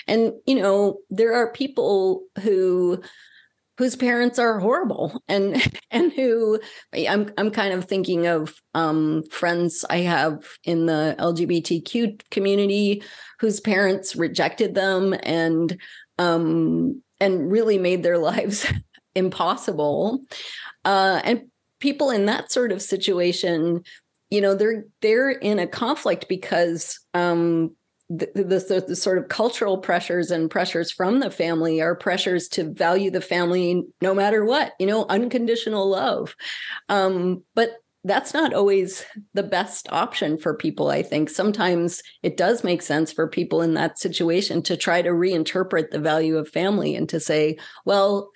And 0.08 0.34
you 0.46 0.56
know 0.56 0.98
there 1.10 1.34
are 1.34 1.52
people 1.52 2.24
who 2.42 3.02
whose 3.78 3.96
parents 3.96 4.40
are 4.40 4.60
horrible 4.60 5.22
and 5.28 5.62
and 5.92 6.12
who 6.12 6.60
I'm 6.94 7.32
I'm 7.38 7.52
kind 7.52 7.74
of 7.74 7.86
thinking 7.86 8.28
of 8.28 8.54
um, 8.74 9.24
friends 9.32 9.86
I 9.90 10.00
have 10.00 10.46
in 10.64 10.86
the 10.86 11.16
LGBTQ 11.20 12.30
community 12.32 13.04
whose 13.40 13.60
parents 13.60 14.16
rejected 14.16 14.76
them 14.76 15.16
and 15.24 15.78
um, 16.18 17.02
and 17.20 17.52
really 17.52 17.78
made 17.78 18.04
their 18.04 18.18
lives 18.32 18.66
impossible. 19.16 20.22
Uh, 20.84 21.22
and 21.24 21.44
people 21.80 22.10
in 22.10 22.26
that 22.26 22.52
sort 22.52 22.72
of 22.72 22.82
situation, 22.82 23.84
you 24.30 24.42
know, 24.42 24.56
they're 24.56 24.86
they're 25.02 25.30
in 25.30 25.60
a 25.60 25.68
conflict 25.68 26.28
because 26.28 27.00
um, 27.14 27.76
the, 28.10 28.30
the, 28.36 28.86
the, 28.88 28.96
sort 28.96 29.18
of 29.18 29.30
cultural 29.30 29.80
pressures 29.80 30.30
and 30.30 30.52
pressures 30.52 30.92
from 30.92 31.20
the 31.20 31.32
family 31.32 31.82
are 31.82 31.96
pressures 31.96 32.48
to 32.50 32.72
value 32.72 33.10
the 33.10 33.22
family 33.22 33.84
no 34.00 34.14
matter 34.14 34.46
what 34.46 34.74
you 34.80 34.86
know 34.86 35.08
unconditional 35.10 35.90
love 35.90 36.36
um, 36.90 37.44
but 37.56 37.78
that's 38.06 38.36
not 38.36 38.54
always 38.54 39.04
the 39.34 39.44
best 39.44 39.92
option 39.92 40.38
for 40.38 40.56
people 40.56 40.90
i 40.90 41.02
think. 41.02 41.30
Sometimes 41.30 42.02
it 42.24 42.38
does 42.38 42.64
make 42.64 42.82
sense 42.82 43.12
for 43.12 43.28
people 43.28 43.62
in 43.62 43.74
that 43.74 44.00
situation 44.00 44.62
to 44.64 44.78
try 44.78 45.02
to 45.02 45.10
reinterpret 45.10 45.90
the 45.90 46.00
value 46.00 46.38
of 46.38 46.48
family 46.48 46.96
and 46.96 47.10
to 47.10 47.20
say 47.20 47.58
well 47.86 48.30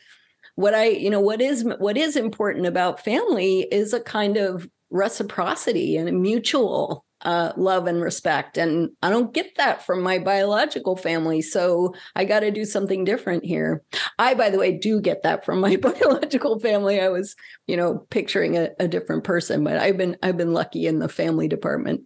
what 0.55 0.73
i 0.73 0.85
you 0.85 1.09
know 1.09 1.21
what 1.21 1.41
is 1.41 1.63
what 1.77 1.97
is 1.97 2.15
important 2.15 2.65
about 2.65 3.03
family 3.03 3.67
is 3.71 3.93
a 3.93 4.01
kind 4.01 4.37
of 4.37 4.67
reciprocity 4.89 5.95
and 5.95 6.09
a 6.09 6.11
mutual 6.11 7.05
uh, 7.21 7.51
love 7.57 7.87
and 7.87 8.01
respect. 8.01 8.57
And 8.57 8.89
I 9.01 9.09
don't 9.09 9.33
get 9.33 9.55
that 9.57 9.85
from 9.85 10.01
my 10.01 10.19
biological 10.19 10.95
family. 10.95 11.41
So 11.41 11.93
I 12.15 12.25
got 12.25 12.41
to 12.41 12.51
do 12.51 12.65
something 12.65 13.03
different 13.03 13.43
here. 13.43 13.83
I, 14.17 14.33
by 14.33 14.49
the 14.49 14.57
way, 14.57 14.77
do 14.77 15.01
get 15.01 15.23
that 15.23 15.45
from 15.45 15.59
my 15.59 15.75
biological 15.81 16.59
family. 16.59 17.01
I 17.01 17.09
was, 17.09 17.35
you 17.67 17.77
know, 17.77 18.05
picturing 18.09 18.57
a, 18.57 18.69
a 18.79 18.87
different 18.87 19.23
person, 19.23 19.63
but 19.63 19.77
I've 19.77 19.97
been, 19.97 20.17
I've 20.23 20.37
been 20.37 20.53
lucky 20.53 20.87
in 20.87 20.99
the 20.99 21.09
family 21.09 21.47
department. 21.47 22.01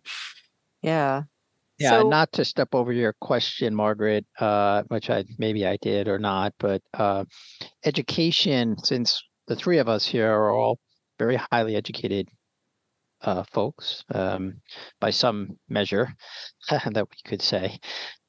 Yeah. 0.81 1.23
Yeah, 1.79 2.01
so, 2.01 2.07
not 2.07 2.31
to 2.33 2.45
step 2.45 2.69
over 2.73 2.93
your 2.93 3.15
question, 3.19 3.73
Margaret, 3.73 4.25
uh, 4.39 4.83
which 4.89 5.09
I 5.09 5.25
maybe 5.39 5.65
I 5.65 5.77
did 5.81 6.07
or 6.07 6.19
not, 6.19 6.53
but 6.59 6.83
uh, 6.93 7.25
education, 7.83 8.77
since 8.77 9.21
the 9.47 9.55
three 9.55 9.79
of 9.79 9.89
us 9.89 10.05
here 10.05 10.31
are 10.31 10.51
all 10.51 10.77
very 11.17 11.39
highly 11.51 11.75
educated 11.75 12.29
uh, 13.23 13.43
folks 13.51 14.03
um, 14.13 14.55
by 14.99 15.09
some 15.09 15.57
measure 15.69 16.07
that 16.69 17.07
we 17.09 17.29
could 17.29 17.41
say. 17.41 17.79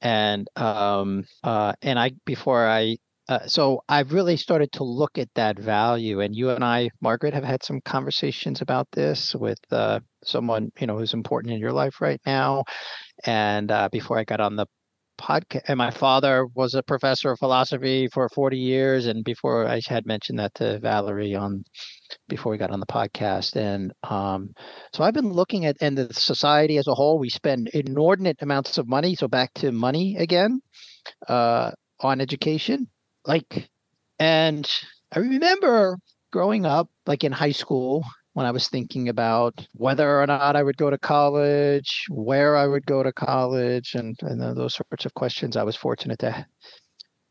And 0.00 0.48
um, 0.56 1.24
uh, 1.42 1.72
and 1.82 1.98
i 1.98 2.12
before 2.26 2.66
i 2.66 2.96
uh, 3.28 3.46
so 3.46 3.80
i've 3.88 4.12
really 4.12 4.36
started 4.36 4.70
to 4.72 4.84
look 4.84 5.18
at 5.18 5.28
that 5.34 5.58
value. 5.58 6.20
And 6.20 6.34
you 6.34 6.50
and 6.50 6.64
i 6.64 6.90
margaret 7.00 7.34
have 7.34 7.44
had 7.44 7.62
some 7.62 7.80
conversations 7.82 8.60
about 8.60 8.88
this 8.92 9.34
with 9.34 9.58
uh, 9.70 10.00
someone 10.24 10.70
you 10.80 10.86
know 10.86 10.98
who's 10.98 11.14
important 11.14 11.54
in 11.54 11.60
your 11.60 11.72
life 11.72 12.00
right 12.00 12.20
now. 12.26 12.64
And 13.24 13.70
uh, 13.70 13.88
before 13.90 14.18
i 14.18 14.24
got 14.24 14.40
on 14.40 14.56
the 14.56 14.66
podcast 15.20 15.62
and 15.68 15.78
my 15.78 15.90
father 15.90 16.46
was 16.54 16.74
a 16.74 16.82
professor 16.82 17.30
of 17.30 17.38
philosophy 17.38 18.08
for 18.12 18.28
40 18.28 18.56
years 18.56 19.06
and 19.06 19.24
before 19.24 19.66
i 19.66 19.80
had 19.86 20.06
mentioned 20.06 20.38
that 20.38 20.54
to 20.54 20.78
valerie 20.80 21.34
on 21.34 21.64
before 22.28 22.52
we 22.52 22.58
got 22.58 22.70
on 22.70 22.80
the 22.80 22.86
podcast 22.86 23.56
and 23.56 23.92
um, 24.02 24.50
so 24.92 25.04
i've 25.04 25.14
been 25.14 25.32
looking 25.32 25.66
at 25.66 25.76
and 25.80 25.96
the 25.96 26.12
society 26.12 26.78
as 26.78 26.86
a 26.86 26.94
whole 26.94 27.18
we 27.18 27.28
spend 27.28 27.68
inordinate 27.74 28.40
amounts 28.40 28.78
of 28.78 28.88
money 28.88 29.14
so 29.14 29.28
back 29.28 29.52
to 29.54 29.72
money 29.72 30.16
again 30.18 30.60
uh, 31.28 31.70
on 32.00 32.20
education 32.20 32.86
like 33.26 33.68
and 34.18 34.70
i 35.12 35.18
remember 35.18 35.96
growing 36.32 36.66
up 36.66 36.88
like 37.06 37.24
in 37.24 37.32
high 37.32 37.52
school 37.52 38.04
when 38.34 38.46
I 38.46 38.50
was 38.50 38.68
thinking 38.68 39.08
about 39.08 39.66
whether 39.74 40.20
or 40.20 40.26
not 40.26 40.56
I 40.56 40.62
would 40.62 40.76
go 40.76 40.90
to 40.90 40.98
college, 40.98 42.04
where 42.10 42.56
I 42.56 42.66
would 42.66 42.84
go 42.84 43.02
to 43.02 43.12
college, 43.12 43.94
and, 43.94 44.16
and 44.22 44.40
those 44.56 44.74
sorts 44.74 45.06
of 45.06 45.14
questions. 45.14 45.56
I 45.56 45.62
was 45.62 45.76
fortunate 45.76 46.18
to, 46.18 46.44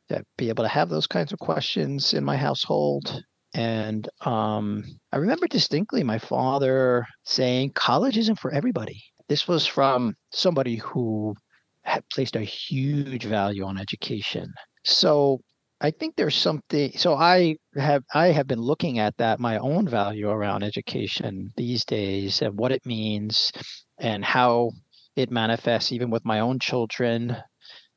to 0.09 0.23
be 0.37 0.49
able 0.49 0.63
to 0.63 0.69
have 0.69 0.89
those 0.89 1.07
kinds 1.07 1.33
of 1.33 1.39
questions 1.39 2.13
in 2.13 2.23
my 2.23 2.37
household. 2.37 3.21
And 3.53 4.07
um, 4.21 4.83
I 5.11 5.17
remember 5.17 5.47
distinctly 5.47 6.03
my 6.03 6.17
father 6.17 7.05
saying, 7.23 7.73
college 7.75 8.17
isn't 8.17 8.39
for 8.39 8.51
everybody. 8.51 9.03
This 9.27 9.47
was 9.47 9.67
from 9.67 10.15
somebody 10.31 10.77
who 10.77 11.35
had 11.83 12.03
placed 12.09 12.37
a 12.37 12.41
huge 12.41 13.25
value 13.25 13.65
on 13.65 13.77
education. 13.77 14.53
So 14.85 15.41
I 15.83 15.91
think 15.91 16.15
there's 16.15 16.35
something. 16.35 16.93
So 16.95 17.13
I 17.13 17.57
have 17.75 18.03
I 18.13 18.27
have 18.27 18.47
been 18.47 18.61
looking 18.61 18.99
at 18.99 19.17
that 19.17 19.41
my 19.41 19.57
own 19.57 19.85
value 19.85 20.29
around 20.29 20.63
education 20.63 21.51
these 21.57 21.83
days 21.83 22.41
and 22.41 22.57
what 22.57 22.71
it 22.71 22.85
means 22.85 23.51
and 23.99 24.23
how 24.23 24.71
it 25.17 25.29
manifests 25.29 25.91
even 25.91 26.09
with 26.09 26.23
my 26.23 26.39
own 26.39 26.59
children. 26.59 27.35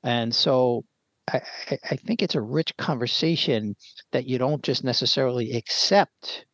And 0.02 0.34
so 0.34 0.84
I, 1.32 1.42
I 1.88 1.96
think 1.96 2.22
it's 2.22 2.34
a 2.34 2.40
rich 2.40 2.76
conversation 2.76 3.76
that 4.10 4.26
you 4.26 4.38
don't 4.38 4.64
just 4.64 4.82
necessarily 4.82 5.52
accept 5.52 6.44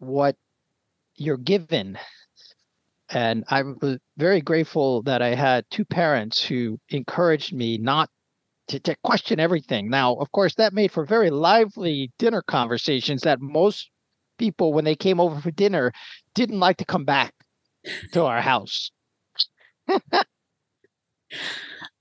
what 0.00 0.36
you're 1.14 1.38
given. 1.38 1.98
And 3.08 3.44
I 3.48 3.62
was 3.62 3.94
uh, 3.94 3.96
very 4.18 4.42
grateful 4.42 5.02
that 5.04 5.22
I 5.22 5.34
had 5.34 5.64
two 5.70 5.86
parents 5.86 6.44
who 6.44 6.78
encouraged 6.90 7.54
me 7.54 7.78
not 7.78 8.10
to, 8.68 8.80
to 8.80 8.96
question 9.02 9.40
everything. 9.40 9.88
Now, 9.88 10.14
of 10.14 10.30
course, 10.32 10.54
that 10.56 10.72
made 10.72 10.92
for 10.92 11.04
very 11.04 11.30
lively 11.30 12.12
dinner 12.18 12.42
conversations 12.42 13.22
that 13.22 13.40
most 13.40 13.90
people, 14.38 14.72
when 14.72 14.84
they 14.84 14.96
came 14.96 15.20
over 15.20 15.40
for 15.40 15.50
dinner, 15.50 15.92
didn't 16.34 16.60
like 16.60 16.76
to 16.78 16.84
come 16.84 17.04
back 17.04 17.34
to 18.12 18.24
our 18.24 18.40
house. 18.40 18.90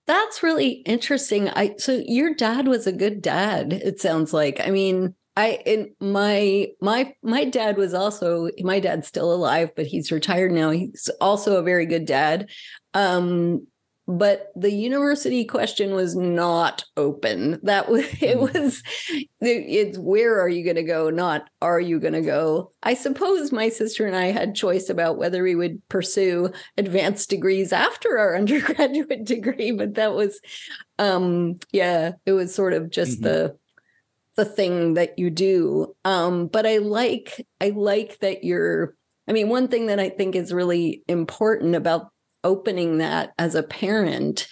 That's 0.08 0.44
really 0.44 0.84
interesting. 0.86 1.50
I 1.50 1.76
so 1.78 2.04
your 2.06 2.34
dad 2.36 2.68
was 2.68 2.86
a 2.86 2.92
good 2.92 3.22
dad. 3.22 3.74
It 3.74 4.00
sounds 4.00 4.34
like. 4.34 4.60
I 4.60 4.70
mean, 4.70 5.16
I 5.36 5.60
in 5.66 5.96
my 6.00 6.68
my 6.80 7.14
my 7.24 7.46
dad 7.46 7.78
was 7.78 7.94
also 7.94 8.50
my 8.60 8.80
dad's 8.80 9.08
still 9.08 9.34
alive, 9.34 9.72
but 9.76 9.88
he's 9.88 10.12
retired 10.12 10.52
now. 10.52 10.70
He's 10.70 11.10
also 11.20 11.58
a 11.58 11.64
very 11.64 11.86
good 11.88 12.06
dad. 12.06 12.50
Um, 12.94 13.66
but 14.08 14.52
the 14.56 14.72
university 14.72 15.46
question 15.46 15.94
was 15.94 16.16
not 16.16 16.86
open 16.96 17.60
that 17.64 17.90
was 17.90 18.06
it 18.22 18.36
hmm. 18.36 18.42
was 18.42 18.84
it's 19.42 19.98
where 19.98 20.40
are 20.40 20.50
you 20.50 20.64
going 20.64 20.76
to 20.76 20.84
go 20.84 21.10
not 21.10 21.50
are 21.62 21.80
you 21.80 22.00
going 22.00 22.14
to 22.14 22.22
go 22.22 22.72
i 22.84 22.94
suppose 22.94 23.52
my 23.52 23.70
sister 23.70 24.06
and 24.06 24.16
i 24.16 24.26
had 24.26 24.56
choice 24.56 24.90
about 24.90 25.18
whether 25.18 25.44
we 25.44 25.56
would 25.56 25.82
pursue 25.90 26.50
advanced 26.78 27.30
degrees 27.30 27.74
after 27.74 28.18
our 28.18 28.36
undergraduate 28.38 29.26
degree 29.26 29.72
but 29.72 29.96
that 29.96 30.14
was 30.14 30.40
um 31.00 31.56
yeah 31.72 32.12
it 32.26 32.32
was 32.32 32.54
sort 32.54 32.74
of 32.74 32.90
just 32.90 33.22
mm-hmm. 33.22 33.24
the 33.24 33.58
the 34.36 34.46
thing 34.46 34.96
that 34.96 35.18
you 35.18 35.30
do 35.30 35.96
um 36.04 36.48
but 36.48 36.66
i 36.66 36.78
like 36.78 37.46
i 37.62 37.70
like 37.70 38.20
that 38.20 38.44
you're 38.44 38.96
I 39.28 39.32
mean, 39.32 39.50
one 39.50 39.68
thing 39.68 39.88
that 39.88 40.00
I 40.00 40.10
think 40.10 40.36
is 40.36 40.54
really 40.54 41.04
important 41.08 41.76
about 41.76 42.12
opening 42.46 43.00
that 43.00 43.34
as 43.38 43.56
a 43.56 43.64
parent 43.64 44.48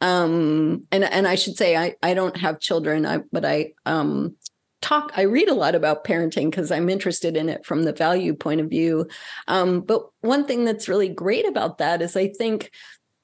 um 0.00 0.82
and 0.92 1.02
and 1.02 1.26
i 1.26 1.34
should 1.34 1.56
say 1.56 1.76
i 1.76 1.94
i 2.02 2.14
don't 2.14 2.36
have 2.36 2.60
children 2.60 3.04
i 3.04 3.18
but 3.32 3.44
i 3.44 3.72
um 3.84 4.36
talk 4.80 5.12
i 5.16 5.22
read 5.22 5.48
a 5.48 5.54
lot 5.54 5.74
about 5.74 6.04
parenting 6.04 6.50
because 6.50 6.70
i'm 6.70 6.88
interested 6.88 7.36
in 7.36 7.48
it 7.48 7.66
from 7.66 7.82
the 7.82 7.92
value 7.92 8.34
point 8.34 8.60
of 8.60 8.70
view. 8.70 9.06
Um 9.48 9.80
but 9.80 10.02
one 10.20 10.46
thing 10.46 10.64
that's 10.64 10.88
really 10.88 11.08
great 11.08 11.46
about 11.48 11.78
that 11.78 12.00
is 12.00 12.16
i 12.16 12.28
think 12.28 12.70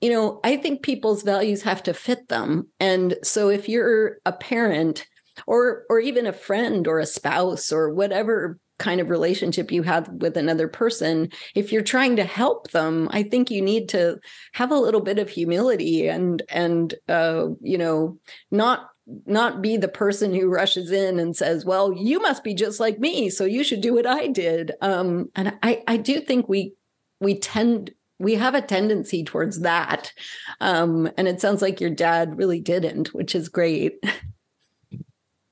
you 0.01 0.11
know 0.11 0.41
i 0.43 0.57
think 0.57 0.83
people's 0.83 1.23
values 1.23 1.63
have 1.63 1.83
to 1.85 1.95
fit 1.95 2.29
them. 2.29 2.69
And 2.81 3.17
so 3.23 3.51
if 3.51 3.69
you're 3.69 4.19
a 4.27 4.33
parent 4.33 5.07
or 5.47 5.85
or 5.89 6.01
even 6.01 6.27
a 6.27 6.33
friend 6.33 6.87
or 6.89 6.99
a 6.99 7.07
spouse 7.07 7.73
or 7.73 7.91
whatever 7.91 8.59
kind 8.79 9.01
of 9.01 9.09
relationship 9.11 9.71
you 9.71 9.83
have 9.83 10.09
with 10.09 10.37
another 10.37 10.67
person 10.67 11.29
if 11.55 11.71
you're 11.71 11.83
trying 11.83 12.17
to 12.17 12.25
help 12.25 12.71
them 12.73 13.09
i 13.13 13.23
think 13.23 13.51
you 13.51 13.63
need 13.63 13.89
to 13.89 14.19
have 14.53 14.71
a 14.71 14.79
little 14.79 15.01
bit 15.01 15.19
of 15.19 15.29
humility 15.29 16.09
and 16.09 16.43
and 16.49 16.95
uh 17.09 17.47
you 17.61 17.79
know 17.79 18.19
not 18.51 18.91
not 19.27 19.61
be 19.61 19.77
the 19.77 19.89
person 19.89 20.33
who 20.33 20.49
rushes 20.49 20.91
in 20.91 21.19
and 21.19 21.37
says 21.37 21.65
well 21.65 21.93
you 21.93 22.21
must 22.21 22.43
be 22.43 22.55
just 22.55 22.81
like 22.81 22.99
me 22.99 23.29
so 23.29 23.45
you 23.45 23.63
should 23.63 23.81
do 23.81 23.95
what 23.95 24.07
i 24.07 24.27
did. 24.27 24.73
Um 24.81 25.31
and 25.37 25.55
i 25.63 25.83
i 25.87 25.97
do 25.97 26.21
think 26.21 26.49
we 26.49 26.75
we 27.21 27.39
tend 27.39 27.93
we 28.19 28.37
have 28.37 28.55
a 28.55 28.63
tendency 28.63 29.25
towards 29.25 29.61
that. 29.61 30.13
Um 30.61 31.11
and 31.19 31.29
it 31.29 31.41
sounds 31.41 31.61
like 31.61 31.81
your 31.81 31.91
dad 31.91 32.39
really 32.39 32.61
didn't 32.61 33.13
which 33.13 33.35
is 33.35 33.49
great 33.49 34.03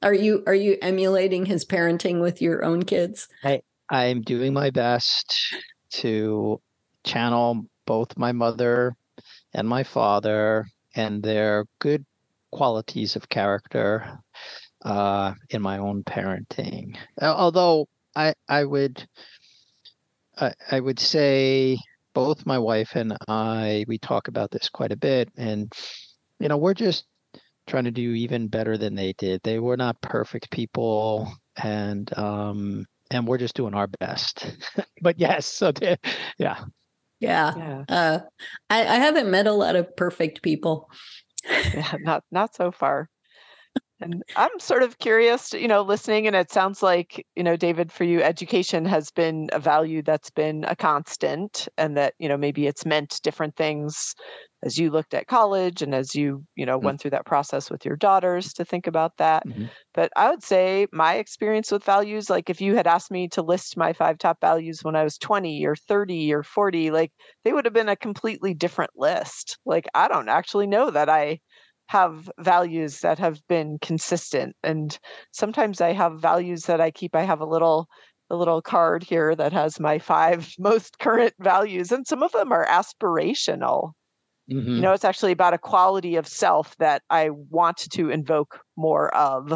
Are 0.03 0.15
you 0.15 0.43
are 0.47 0.55
you 0.55 0.77
emulating 0.83 1.47
his 1.47 1.65
parenting 1.65 2.21
with 2.21 2.43
your 2.43 2.65
own 2.65 2.83
kids? 2.83 3.29
I 3.45 3.63
I'm 3.89 4.23
doing 4.23 4.53
my 4.53 4.71
best 4.71 5.55
to 5.95 6.61
channel 7.05 7.67
both 7.87 8.17
my 8.17 8.33
mother 8.33 8.97
and 9.53 9.69
my 9.69 9.85
father 9.85 10.67
and 10.95 11.23
their 11.23 11.67
good 11.79 12.05
qualities 12.51 13.17
of 13.17 13.29
character 13.29 14.19
uh, 14.85 15.35
in 15.51 15.63
my 15.63 15.79
own 15.79 16.03
parenting. 16.03 16.97
Although 17.21 17.89
I 18.17 18.35
I 18.49 18.65
would 18.65 19.07
I, 20.37 20.53
I 20.71 20.81
would 20.81 20.99
say 20.99 21.79
both 22.15 22.45
my 22.45 22.59
wife 22.59 22.93
and 22.95 23.17
I 23.29 23.85
we 23.87 23.99
talk 23.99 24.29
about 24.29 24.51
this 24.51 24.69
quite 24.69 24.93
a 24.93 24.97
bit 24.97 25.31
and 25.37 25.73
you 26.41 26.49
know 26.49 26.57
we're 26.57 26.75
just 26.75 27.05
trying 27.67 27.85
to 27.85 27.91
do 27.91 28.13
even 28.13 28.49
better 28.49 28.77
than 28.77 28.95
they 28.95 29.13
did. 29.15 29.41
They 29.43 29.59
were 29.59 29.77
not 29.77 30.01
perfect 30.01 30.51
people, 30.51 31.33
and 31.57 32.17
um, 32.19 32.87
and 33.11 33.27
we're 33.27 33.39
just 33.39 33.55
doing 33.55 33.75
our 33.75 33.87
best. 33.87 34.57
but 35.03 35.19
yes, 35.19 35.47
so 35.47 35.73
they, 35.73 35.97
yeah. 36.39 36.65
Yeah. 37.21 37.55
Yeah. 37.57 37.85
Uh, 37.89 38.19
I, 38.69 38.81
I 38.81 38.97
haven't 38.97 39.31
met 39.31 39.47
a 39.47 39.53
lot 39.53 39.77
of 39.77 39.95
perfect 39.97 40.43
people. 40.43 40.91
yeah 41.75 41.95
not 42.01 42.23
not 42.31 42.55
so 42.55 42.71
far 42.71 43.09
and 44.03 44.23
i'm 44.37 44.59
sort 44.59 44.83
of 44.83 44.99
curious 44.99 45.53
you 45.53 45.69
know 45.69 45.83
listening 45.83 46.27
and 46.27 46.35
it 46.35 46.51
sounds 46.51 46.83
like 46.83 47.25
you 47.37 47.43
know 47.43 47.57
david 47.57 47.93
for 47.93 48.05
you 48.05 48.23
education 48.23 48.85
has 48.85 49.11
been 49.11 49.49
a 49.53 49.59
value 49.59 50.03
that's 50.03 50.31
been 50.31 50.65
a 50.65 50.75
constant 50.75 51.69
and 51.79 51.97
that 51.97 52.15
you 52.19 52.29
know 52.29 52.37
maybe 52.37 52.67
it's 52.67 52.85
meant 52.85 53.21
different 53.23 53.55
things 53.57 54.15
as 54.65 54.79
you 54.79 54.91
looked 54.91 55.15
at 55.15 55.27
college 55.27 55.83
and 55.83 55.95
as 55.95 56.15
you 56.15 56.45
you 56.57 56.67
know 56.67 56.79
Mm. 56.83 56.93
went 56.93 57.01
through 57.01 57.11
that 57.11 57.27
process 57.27 57.71
with 57.71 57.85
your 57.85 57.97
daughters 57.97 58.53
to 58.53 58.65
think 58.65 58.87
about 58.87 59.17
that 59.19 59.45
Mhm. 59.45 59.73
but 59.95 60.11
i 60.17 60.29
would 60.31 60.43
say 60.43 60.87
my 60.93 61.15
experience 61.15 61.71
with 61.71 61.85
values 61.85 62.29
like 62.31 62.51
if 62.51 62.61
you 62.61 62.75
had 62.75 62.87
asked 62.87 63.11
me 63.11 63.29
to 63.29 63.43
list 63.43 63.77
my 63.77 63.93
five 63.93 64.19
top 64.19 64.41
values 64.41 64.81
when 64.83 64.97
i 64.97 65.05
was 65.05 65.19
20 65.19 65.65
or 65.65 65.77
30 65.77 66.33
or 66.35 66.43
40 66.43 66.91
like 66.91 67.13
they 67.45 67.53
would 67.53 67.65
have 67.65 67.75
been 67.75 67.89
a 67.89 67.97
completely 67.97 68.55
different 68.55 68.91
list 68.97 69.59
like 69.65 69.87
i 69.95 70.09
don't 70.09 70.29
actually 70.29 70.67
know 70.67 70.91
that 70.91 71.09
i 71.09 71.39
have 71.93 72.31
values 72.39 73.01
that 73.01 73.19
have 73.19 73.47
been 73.49 73.79
consistent 73.83 74.57
and 74.63 74.99
sometimes 75.31 75.79
i 75.83 75.93
have 75.93 76.19
values 76.19 76.63
that 76.63 76.81
i 76.81 76.91
keep 76.91 77.15
i 77.15 77.21
have 77.23 77.41
a 77.41 77.45
little 77.45 77.87
a 78.31 78.35
little 78.37 78.63
card 78.63 79.03
here 79.03 79.37
that 79.37 79.53
has 79.53 79.79
my 79.79 79.99
five 79.99 80.55
most 80.59 80.99
current 81.01 81.35
values 81.39 81.93
and 81.93 82.07
some 82.07 82.23
of 82.23 82.33
them 82.33 82.51
are 82.51 82.67
aspirational. 82.67 83.93
Mhm. 84.51 84.77
you 84.77 84.81
know 84.81 84.93
it's 84.93 85.05
actually 85.05 85.33
about 85.33 85.53
a 85.53 85.59
quality 85.59 86.17
of 86.17 86.27
self 86.27 86.75
that 86.79 87.03
i 87.11 87.29
want 87.29 87.77
to 87.77 88.09
invoke 88.09 88.61
more 88.75 89.15
of 89.15 89.53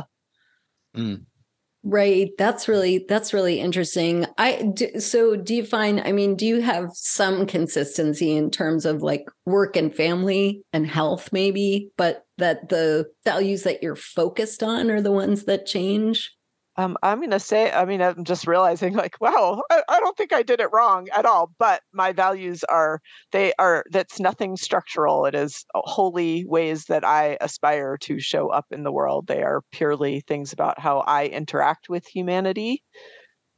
Right. 1.88 2.32
That's 2.36 2.66
really 2.66 3.04
that's 3.08 3.32
really 3.32 3.60
interesting. 3.60 4.26
I 4.38 4.72
do, 4.74 4.98
so 4.98 5.36
do 5.36 5.54
you 5.54 5.64
find 5.64 6.00
I 6.00 6.10
mean 6.10 6.34
do 6.34 6.44
you 6.44 6.60
have 6.60 6.90
some 6.94 7.46
consistency 7.46 8.34
in 8.36 8.50
terms 8.50 8.84
of 8.84 9.02
like 9.02 9.26
work 9.44 9.76
and 9.76 9.94
family 9.94 10.62
and 10.72 10.84
health 10.84 11.28
maybe 11.32 11.90
but 11.96 12.24
that 12.38 12.70
the 12.70 13.06
values 13.24 13.62
that 13.62 13.84
you're 13.84 13.94
focused 13.94 14.64
on 14.64 14.90
are 14.90 15.00
the 15.00 15.12
ones 15.12 15.44
that 15.44 15.64
change? 15.64 16.35
Um, 16.78 16.98
I'm 17.02 17.20
gonna 17.20 17.40
say, 17.40 17.70
I 17.72 17.86
mean, 17.86 18.02
I'm 18.02 18.22
just 18.24 18.46
realizing, 18.46 18.94
like, 18.94 19.18
wow, 19.20 19.62
I, 19.70 19.82
I 19.88 19.98
don't 20.00 20.16
think 20.16 20.32
I 20.34 20.42
did 20.42 20.60
it 20.60 20.68
wrong 20.72 21.08
at 21.16 21.24
all. 21.24 21.50
But 21.58 21.82
my 21.92 22.12
values 22.12 22.64
are, 22.64 23.00
they 23.32 23.54
are, 23.58 23.84
that's 23.90 24.20
nothing 24.20 24.56
structural. 24.56 25.24
It 25.24 25.34
is 25.34 25.64
wholly 25.74 26.44
ways 26.46 26.84
that 26.86 27.02
I 27.04 27.38
aspire 27.40 27.96
to 28.02 28.20
show 28.20 28.48
up 28.48 28.66
in 28.70 28.82
the 28.82 28.92
world. 28.92 29.26
They 29.26 29.42
are 29.42 29.62
purely 29.72 30.20
things 30.20 30.52
about 30.52 30.78
how 30.78 30.98
I 31.00 31.26
interact 31.26 31.88
with 31.88 32.06
humanity. 32.06 32.82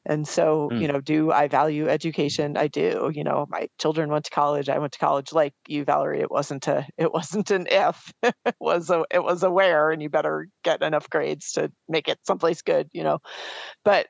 And 0.09 0.27
so, 0.27 0.73
you 0.77 0.88
Mm. 0.88 0.92
know, 0.92 1.01
do 1.01 1.33
I 1.33 1.49
value 1.49 1.88
education? 1.88 2.57
I 2.57 2.68
do. 2.68 3.12
You 3.14 3.25
know, 3.25 3.47
my 3.51 3.68
children 3.79 4.11
went 4.11 4.25
to 4.27 4.31
college. 4.33 4.68
I 4.71 4.79
went 4.79 4.94
to 4.94 4.99
college 4.99 5.33
like 5.35 5.55
you, 5.68 5.85
Valerie. 5.85 6.23
It 6.23 6.31
wasn't 6.33 6.66
a, 6.68 6.87
it 6.99 7.12
wasn't 7.12 7.51
an 7.53 7.68
if. 7.71 8.12
it 8.25 8.57
was 8.61 8.90
a, 8.90 9.05
it 9.12 9.23
was 9.23 9.44
a 9.44 9.51
where, 9.51 9.90
and 9.92 10.03
you 10.03 10.11
better 10.11 10.49
get 10.64 10.83
enough 10.83 11.11
grades 11.11 11.53
to 11.53 11.73
make 11.88 12.09
it 12.09 12.18
someplace 12.27 12.62
good. 12.62 12.88
You 12.92 13.05
know, 13.05 13.21
but 13.85 14.09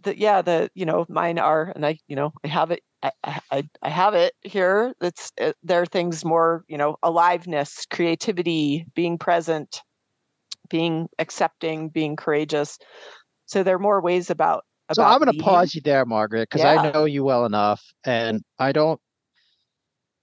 the 0.00 0.18
yeah, 0.18 0.42
the 0.42 0.70
you 0.74 0.86
know, 0.86 1.06
mine 1.08 1.38
are, 1.38 1.72
and 1.74 1.86
I, 1.86 1.98
you 2.08 2.16
know, 2.16 2.32
I 2.44 2.48
have 2.48 2.70
it. 2.72 2.82
I, 3.02 3.12
I, 3.50 3.64
I 3.82 3.90
have 3.90 4.14
it 4.14 4.34
here. 4.42 4.94
It's 5.00 5.32
it, 5.38 5.56
there 5.62 5.82
are 5.82 5.86
things 5.86 6.24
more, 6.24 6.64
you 6.68 6.78
know, 6.78 6.96
aliveness, 7.02 7.86
creativity, 7.90 8.86
being 8.94 9.18
present, 9.18 9.82
being 10.70 11.08
accepting, 11.18 11.88
being 11.90 12.16
courageous. 12.16 12.78
So 13.46 13.62
there 13.62 13.76
are 13.76 13.80
more 13.80 14.00
ways 14.02 14.30
about 14.30 14.64
So 14.92 15.02
I'm 15.02 15.18
going 15.18 15.32
to 15.36 15.42
pause 15.42 15.74
you 15.74 15.80
there, 15.80 16.04
Margaret, 16.04 16.48
because 16.48 16.64
Yeah. 16.64 16.80
I 16.82 16.92
know 16.92 17.04
you 17.04 17.24
well 17.24 17.44
enough, 17.44 17.82
and 18.04 18.42
I 18.58 18.72
don't, 18.72 19.00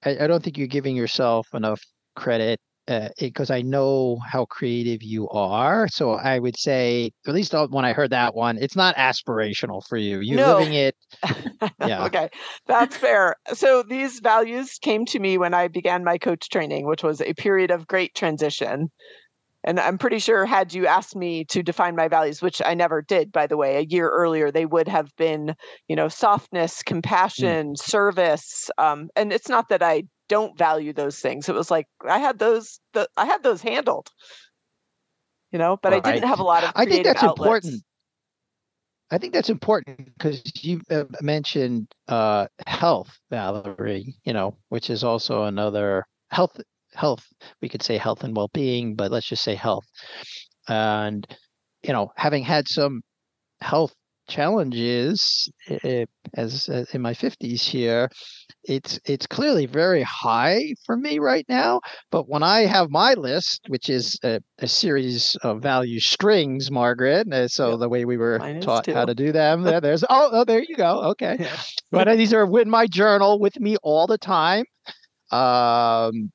I, 0.05 0.23
I 0.23 0.27
don't 0.27 0.43
think 0.43 0.57
you're 0.57 0.67
giving 0.67 0.95
yourself 0.95 1.47
enough 1.53 1.81
credit 2.15 2.59
because 3.19 3.49
I 3.49 3.61
know 3.61 4.17
how 4.17 4.45
creative 4.45 5.01
you 5.01 5.29
are. 5.29 5.87
So 5.87 6.11
I 6.13 6.39
would 6.39 6.57
say, 6.57 7.11
at 7.27 7.33
least 7.33 7.55
uh, 7.55 7.67
when 7.67 7.85
I 7.85 7.93
heard 7.93 8.09
that 8.11 8.35
one, 8.35 8.57
it's 8.57 8.75
not 8.75 8.95
aspirational 8.95 9.81
for 9.87 9.97
you. 9.97 10.19
You're 10.19 10.37
No. 10.37 10.57
living 10.57 10.73
it. 10.73 10.95
Yeah. 11.79 12.07
okay, 12.07 12.29
that's 12.67 12.95
fair. 12.97 13.35
So 13.53 13.83
these 13.83 14.19
values 14.19 14.77
came 14.81 15.05
to 15.07 15.19
me 15.19 15.37
when 15.37 15.53
I 15.53 15.67
began 15.67 16.03
my 16.03 16.17
coach 16.17 16.49
training, 16.49 16.85
which 16.87 17.03
was 17.03 17.21
a 17.21 17.33
period 17.33 17.71
of 17.71 17.87
great 17.87 18.13
transition. 18.15 18.89
And 19.63 19.79
I'm 19.79 19.97
pretty 19.97 20.19
sure, 20.19 20.45
had 20.45 20.73
you 20.73 20.87
asked 20.87 21.15
me 21.15 21.45
to 21.45 21.63
define 21.63 21.95
my 21.95 22.07
values, 22.07 22.41
which 22.41 22.61
I 22.65 22.73
never 22.73 23.01
did, 23.01 23.31
by 23.31 23.47
the 23.47 23.57
way, 23.57 23.77
a 23.77 23.81
year 23.81 24.09
earlier, 24.09 24.51
they 24.51 24.65
would 24.65 24.87
have 24.87 25.15
been, 25.15 25.55
you 25.87 25.95
know, 25.95 26.09
softness, 26.09 26.83
compassion, 26.83 27.75
service. 27.77 28.69
Um, 28.77 29.09
and 29.15 29.31
it's 29.31 29.47
not 29.47 29.69
that 29.69 29.81
I 29.81 30.03
don't 30.27 30.57
value 30.57 30.91
those 30.93 31.19
things. 31.19 31.47
It 31.47 31.55
was 31.55 31.71
like 31.71 31.87
I 32.05 32.19
had 32.19 32.39
those, 32.39 32.79
the, 32.93 33.07
I 33.15 33.25
had 33.25 33.43
those 33.43 33.61
handled, 33.61 34.09
you 35.51 35.59
know, 35.59 35.77
but 35.81 35.93
I 35.93 35.99
didn't 35.99 36.27
have 36.27 36.39
a 36.39 36.43
lot 36.43 36.63
of. 36.63 36.71
I 36.75 36.85
think 36.85 37.05
that's 37.05 37.23
outlets. 37.23 37.65
important. 37.65 37.83
I 39.11 39.17
think 39.19 39.33
that's 39.33 39.49
important 39.49 40.09
because 40.17 40.41
you 40.61 40.81
uh, 40.89 41.03
mentioned 41.21 41.87
uh, 42.07 42.47
health, 42.65 43.17
Valerie. 43.29 44.15
You 44.25 44.33
know, 44.33 44.57
which 44.69 44.89
is 44.89 45.03
also 45.03 45.43
another 45.43 46.05
health. 46.31 46.59
Health, 46.95 47.25
we 47.61 47.69
could 47.69 47.83
say 47.83 47.97
health 47.97 48.23
and 48.23 48.35
well-being, 48.35 48.95
but 48.95 49.11
let's 49.11 49.27
just 49.27 49.43
say 49.43 49.55
health. 49.55 49.85
And 50.67 51.25
you 51.83 51.91
know, 51.93 52.11
having 52.15 52.43
had 52.43 52.67
some 52.67 53.01
health 53.61 53.93
challenges 54.29 55.51
uh, 55.69 56.05
as, 56.35 56.69
as 56.69 56.89
in 56.93 57.01
my 57.01 57.13
50s 57.13 57.61
here, 57.61 58.09
it's 58.63 58.97
it's 59.05 59.27
clearly 59.27 59.65
very 59.65 60.01
high 60.03 60.73
for 60.85 60.95
me 60.95 61.19
right 61.19 61.45
now. 61.49 61.81
But 62.09 62.29
when 62.29 62.43
I 62.43 62.61
have 62.61 62.89
my 62.89 63.13
list, 63.15 63.61
which 63.67 63.89
is 63.89 64.17
a, 64.23 64.39
a 64.59 64.67
series 64.67 65.35
of 65.43 65.61
value 65.61 65.99
strings, 65.99 66.71
Margaret, 66.71 67.31
uh, 67.33 67.47
so 67.49 67.71
Yep. 67.71 67.79
the 67.79 67.89
way 67.89 68.05
we 68.05 68.15
were 68.17 68.39
Mine 68.39 68.61
taught 68.61 68.85
how 68.87 69.05
to 69.05 69.13
do 69.13 69.31
them, 69.33 69.63
there, 69.63 69.81
there's 69.81 70.03
oh, 70.09 70.29
oh, 70.31 70.43
there 70.45 70.63
you 70.63 70.75
go. 70.77 71.03
Okay, 71.11 71.35
Yeah. 71.39 71.57
but 71.91 72.15
these 72.15 72.33
are 72.33 72.47
in 72.61 72.69
my 72.69 72.87
journal 72.87 73.39
with 73.39 73.59
me 73.59 73.75
all 73.83 74.07
the 74.07 74.17
time. 74.17 74.63
Um, 75.31 76.31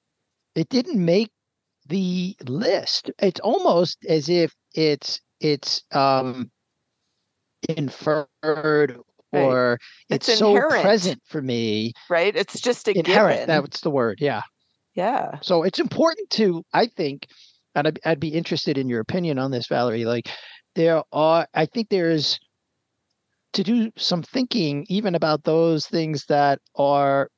it 0.58 0.68
didn't 0.68 1.02
make 1.02 1.30
the 1.88 2.36
list. 2.46 3.10
It's 3.18 3.40
almost 3.40 3.98
as 4.08 4.28
if 4.28 4.54
it's 4.74 5.20
it's 5.40 5.82
um 5.92 6.50
inferred 7.68 9.00
Right. 9.30 9.42
or 9.42 9.78
It's 10.08 10.28
it's, 10.28 10.38
so 10.38 10.58
present 10.68 11.20
for 11.26 11.42
me. 11.42 11.92
Right? 12.08 12.34
It's 12.34 12.60
just 12.60 12.88
a 12.88 12.98
Inherent. 12.98 13.40
given. 13.40 13.46
That's 13.46 13.82
the 13.82 13.90
word. 13.90 14.18
Yeah. 14.22 14.40
yeah. 14.94 15.38
So 15.42 15.64
it's 15.64 15.78
important 15.78 16.30
to, 16.30 16.64
I 16.72 16.86
think, 16.86 17.26
and 17.74 17.88
I'd, 17.88 18.00
I'd 18.06 18.20
be 18.20 18.28
interested 18.28 18.78
in 18.78 18.88
your 18.88 19.00
opinion 19.00 19.38
on 19.38 19.50
this, 19.50 19.66
Valerie. 19.66 20.06
Like, 20.06 20.30
there 20.76 21.02
are, 21.12 21.46
I 21.52 21.66
think 21.66 21.90
there's 21.90 22.40
to 23.52 23.62
do 23.62 23.90
some 23.98 24.22
thinking 24.22 24.86
even 24.88 25.14
about 25.14 25.44
those 25.44 25.86
things 25.86 26.24
that 26.30 26.60
are 26.74 27.28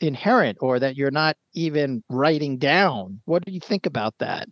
inherent 0.00 0.58
or 0.60 0.78
that 0.78 0.96
you're 0.96 1.10
not 1.10 1.36
even 1.54 2.02
writing 2.08 2.58
down. 2.58 3.20
What 3.24 3.44
do 3.44 3.52
you 3.52 3.60
think 3.60 3.86
about 3.86 4.14
that? 4.18 4.48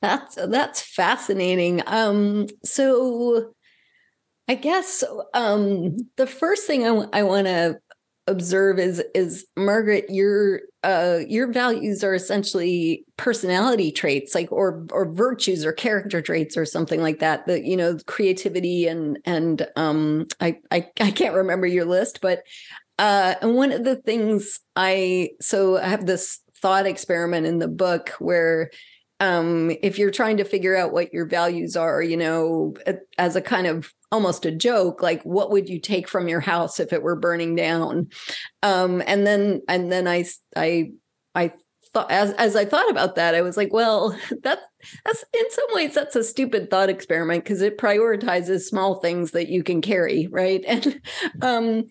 That's 0.00 0.36
that's 0.36 0.80
fascinating. 0.80 1.82
Um, 1.86 2.46
so 2.64 3.52
I 4.46 4.54
guess 4.54 5.04
um, 5.34 5.96
the 6.16 6.26
first 6.26 6.66
thing 6.66 6.86
I 6.86 7.22
want 7.22 7.46
to 7.46 7.78
observe 8.28 8.78
is 8.78 9.02
is 9.14 9.46
Margaret, 9.56 10.06
your 10.08 10.60
uh, 10.84 11.20
your 11.26 11.50
values 11.50 12.04
are 12.04 12.14
essentially 12.14 13.04
personality 13.16 13.90
traits, 13.90 14.34
like 14.34 14.52
or 14.52 14.86
or 14.92 15.12
virtues 15.12 15.64
or 15.64 15.72
character 15.72 16.22
traits 16.22 16.56
or 16.56 16.64
something 16.64 17.02
like 17.02 17.18
that. 17.18 17.46
That 17.46 17.64
you 17.64 17.76
know, 17.76 17.98
creativity 18.06 18.86
and 18.86 19.18
and 19.24 19.66
um, 19.76 20.28
I, 20.40 20.58
I 20.70 20.88
I 21.00 21.10
can't 21.10 21.34
remember 21.34 21.66
your 21.66 21.86
list, 21.86 22.20
but 22.22 22.42
uh, 22.98 23.34
and 23.40 23.54
one 23.54 23.72
of 23.72 23.84
the 23.84 23.96
things 23.96 24.58
I 24.76 25.30
so 25.40 25.78
I 25.78 25.88
have 25.88 26.06
this 26.06 26.40
thought 26.60 26.86
experiment 26.86 27.46
in 27.46 27.58
the 27.58 27.68
book 27.68 28.10
where 28.18 28.70
um, 29.20 29.72
if 29.82 29.98
you're 29.98 30.10
trying 30.10 30.36
to 30.36 30.44
figure 30.44 30.76
out 30.76 30.92
what 30.92 31.12
your 31.12 31.26
values 31.26 31.76
are, 31.76 32.00
you 32.00 32.16
know, 32.16 32.74
as 33.18 33.34
a 33.34 33.40
kind 33.40 33.66
of 33.66 33.92
almost 34.12 34.46
a 34.46 34.52
joke, 34.52 35.02
like 35.02 35.22
what 35.22 35.50
would 35.50 35.68
you 35.68 35.80
take 35.80 36.08
from 36.08 36.28
your 36.28 36.40
house 36.40 36.78
if 36.78 36.92
it 36.92 37.02
were 37.02 37.16
burning 37.16 37.56
down? 37.56 38.08
Um, 38.62 39.02
and 39.06 39.26
then 39.26 39.62
and 39.68 39.90
then 39.90 40.06
I 40.06 40.24
I 40.56 40.92
I 41.34 41.52
thought 41.92 42.10
as 42.10 42.32
as 42.32 42.54
I 42.54 42.64
thought 42.64 42.90
about 42.90 43.16
that, 43.16 43.34
I 43.34 43.42
was 43.42 43.56
like, 43.56 43.72
well, 43.72 44.10
that 44.42 44.60
that's 45.04 45.24
in 45.34 45.50
some 45.50 45.74
ways 45.74 45.94
that's 45.94 46.16
a 46.16 46.22
stupid 46.22 46.70
thought 46.70 46.88
experiment 46.88 47.44
because 47.44 47.60
it 47.60 47.78
prioritizes 47.78 48.62
small 48.62 49.00
things 49.00 49.32
that 49.32 49.48
you 49.48 49.62
can 49.62 49.80
carry, 49.80 50.28
right? 50.30 50.64
And 50.68 51.00
um, 51.42 51.84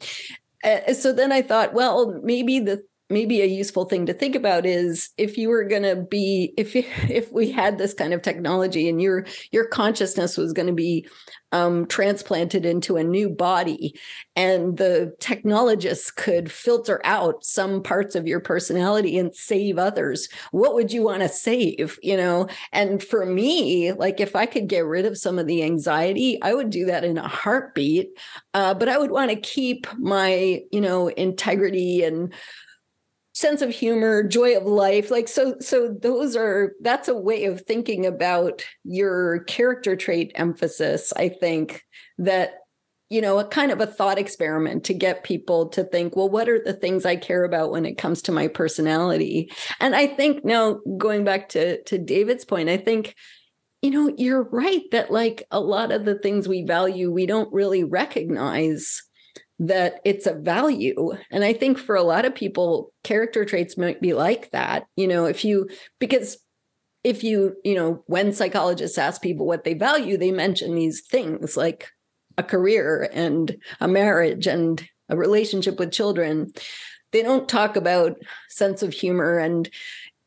Uh, 0.63 0.93
so 0.93 1.13
then 1.13 1.31
I 1.31 1.41
thought, 1.41 1.73
well, 1.73 2.19
maybe 2.23 2.59
the 2.59 2.83
maybe 3.09 3.41
a 3.41 3.45
useful 3.45 3.85
thing 3.85 4.05
to 4.05 4.13
think 4.13 4.35
about 4.35 4.65
is 4.65 5.11
if 5.17 5.37
you 5.37 5.49
were 5.49 5.63
going 5.63 5.83
to 5.83 5.95
be 5.95 6.53
if 6.57 6.75
if 7.09 7.31
we 7.31 7.51
had 7.51 7.77
this 7.77 7.93
kind 7.93 8.13
of 8.13 8.21
technology 8.21 8.89
and 8.89 9.01
your 9.01 9.25
your 9.51 9.67
consciousness 9.67 10.37
was 10.37 10.53
going 10.53 10.67
to 10.67 10.73
be 10.73 11.07
um, 11.53 11.85
transplanted 11.85 12.65
into 12.65 12.97
a 12.97 13.03
new 13.05 13.29
body 13.29 13.97
and 14.35 14.75
the 14.75 15.15
technologists 15.21 16.11
could 16.11 16.51
filter 16.51 16.99
out 17.05 17.45
some 17.45 17.81
parts 17.81 18.15
of 18.15 18.27
your 18.27 18.41
personality 18.41 19.17
and 19.17 19.33
save 19.33 19.77
others 19.77 20.27
what 20.51 20.73
would 20.73 20.91
you 20.91 21.03
want 21.03 21.21
to 21.21 21.29
save 21.29 21.97
you 22.03 22.17
know? 22.17 22.47
And 22.73 23.01
for 23.01 23.25
me 23.25 23.93
like 23.93 24.19
if 24.19 24.35
i 24.35 24.45
could 24.45 24.67
get 24.67 24.85
rid 24.85 25.05
of 25.05 25.17
some 25.17 25.39
of 25.39 25.47
the 25.47 25.63
anxiety 25.63 26.41
i 26.41 26.53
would 26.53 26.69
do 26.69 26.85
that 26.85 27.05
in 27.05 27.17
a 27.17 27.27
heartbeat 27.27 28.09
uh, 28.53 28.73
but 28.73 28.89
i 28.89 28.97
would 28.97 29.11
want 29.11 29.29
to 29.29 29.37
keep 29.37 29.87
my 29.97 30.61
you 30.71 30.81
know 30.81 31.07
integrity 31.07 32.03
and 32.03 32.33
sense 33.38 33.62
of 33.62 33.69
humor 33.69 34.23
joy 34.23 34.58
of 34.58 34.63
life 34.63 35.12
like 35.12 35.28
so 35.28 35.56
so 35.60 35.95
those 36.02 36.36
are 36.36 36.73
that's 36.82 37.08
a 37.08 37.15
way 37.15 37.45
of 37.45 37.62
thinking 37.62 38.04
about 38.04 38.65
your 38.84 39.43
character 39.43 39.95
trait 39.95 40.32
emphasis 40.34 41.13
i 41.17 41.30
think 41.30 41.84
that 42.17 42.62
you 43.10 43.21
know 43.21 43.38
a 43.38 43.45
kind 43.45 43.71
of 43.71 43.80
a 43.80 43.86
thought 43.86 44.17
experiment 44.17 44.84
to 44.84 44.93
get 44.95 45.23
people 45.23 45.69
to 45.69 45.84
think 45.84 46.15
well 46.15 46.28
what 46.28 46.50
are 46.50 46.60
the 46.63 46.73
things 46.73 47.06
i 47.06 47.15
care 47.15 47.43
about 47.43 47.69
when 47.69 47.86
it 47.86 47.95
comes 47.97 48.23
to 48.23 48.32
my 48.32 48.47
personality? 48.47 49.52
And 49.80 49.95
i 49.95 50.08
think 50.08 50.43
now 50.43 50.80
going 50.97 51.23
back 51.23 51.50
to 51.50 51.84
to 51.84 52.00
david's 52.00 52.43
point 52.43 52.69
i 52.69 52.78
think 52.78 53.13
you 53.84 53.91
know 53.91 54.12
you're 54.17 54.50
right 54.50 54.82
that 54.91 55.12
like 55.12 55.43
a 55.52 55.60
lot 55.60 55.91
of 55.91 56.06
the 56.06 56.17
things 56.17 56.47
we 56.47 56.63
value 56.63 57.12
we 57.12 57.28
don't 57.28 57.54
really 57.54 57.84
recognize 57.84 59.04
that 59.59 60.01
it's 60.05 60.27
a 60.27 60.33
value. 60.33 61.13
And 61.31 61.43
I 61.43 61.53
think 61.53 61.77
for 61.77 61.95
a 61.95 62.03
lot 62.03 62.25
of 62.25 62.35
people, 62.35 62.93
character 63.03 63.43
traits 63.43 63.77
might 63.77 64.01
be 64.01 64.13
like 64.13 64.51
that. 64.51 64.85
You 64.95 65.07
know, 65.07 65.25
if 65.25 65.43
you, 65.43 65.67
because 65.99 66.37
if 67.03 67.23
you, 67.23 67.55
you 67.63 67.75
know, 67.75 68.03
when 68.07 68.33
psychologists 68.33 68.97
ask 68.97 69.21
people 69.21 69.45
what 69.45 69.63
they 69.63 69.73
value, 69.73 70.17
they 70.17 70.31
mention 70.31 70.75
these 70.75 71.01
things 71.01 71.57
like 71.57 71.89
a 72.37 72.43
career 72.43 73.09
and 73.13 73.57
a 73.79 73.87
marriage 73.87 74.45
and 74.45 74.87
a 75.09 75.17
relationship 75.17 75.79
with 75.79 75.91
children. 75.91 76.51
They 77.11 77.23
don't 77.23 77.49
talk 77.49 77.75
about 77.75 78.17
sense 78.49 78.83
of 78.83 78.93
humor 78.93 79.39
and 79.39 79.69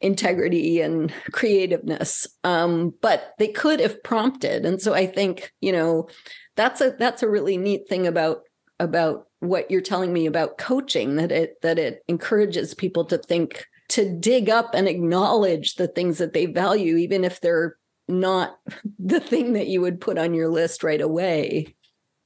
integrity 0.00 0.80
and 0.80 1.12
creativeness 1.30 2.26
um, 2.42 2.94
but 3.02 3.34
they 3.38 3.48
could 3.48 3.80
if 3.82 4.02
prompted 4.02 4.64
and 4.64 4.80
so 4.80 4.94
i 4.94 5.06
think 5.06 5.52
you 5.60 5.70
know 5.70 6.08
that's 6.56 6.80
a 6.80 6.94
that's 6.98 7.22
a 7.22 7.28
really 7.28 7.58
neat 7.58 7.86
thing 7.86 8.06
about 8.06 8.42
about 8.80 9.26
what 9.40 9.70
you're 9.70 9.80
telling 9.80 10.12
me 10.12 10.26
about 10.26 10.58
coaching 10.58 11.16
that 11.16 11.30
it 11.30 11.60
that 11.62 11.78
it 11.78 12.02
encourages 12.08 12.74
people 12.74 13.04
to 13.04 13.18
think 13.18 13.66
to 13.88 14.08
dig 14.18 14.48
up 14.48 14.70
and 14.74 14.88
acknowledge 14.88 15.74
the 15.74 15.86
things 15.86 16.18
that 16.18 16.32
they 16.32 16.46
value 16.46 16.96
even 16.96 17.22
if 17.24 17.40
they're 17.40 17.76
not 18.08 18.58
the 18.98 19.20
thing 19.20 19.52
that 19.52 19.68
you 19.68 19.80
would 19.80 20.00
put 20.00 20.18
on 20.18 20.34
your 20.34 20.48
list 20.48 20.82
right 20.82 21.00
away 21.00 21.74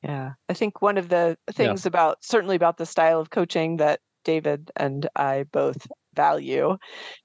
yeah 0.03 0.33
i 0.49 0.55
think 0.55 0.81
one 0.81 0.97
of 0.97 1.09
the 1.09 1.37
things 1.53 1.85
yeah. 1.85 1.89
about 1.89 2.25
certainly 2.25 2.57
about 2.57 2.79
the 2.79 2.87
style 2.87 3.21
of 3.21 3.31
coaching 3.31 3.77
that 3.77 4.01
david 4.25 4.71
and 4.77 5.09
i 5.17 5.45
both 5.53 5.87
value 6.15 6.77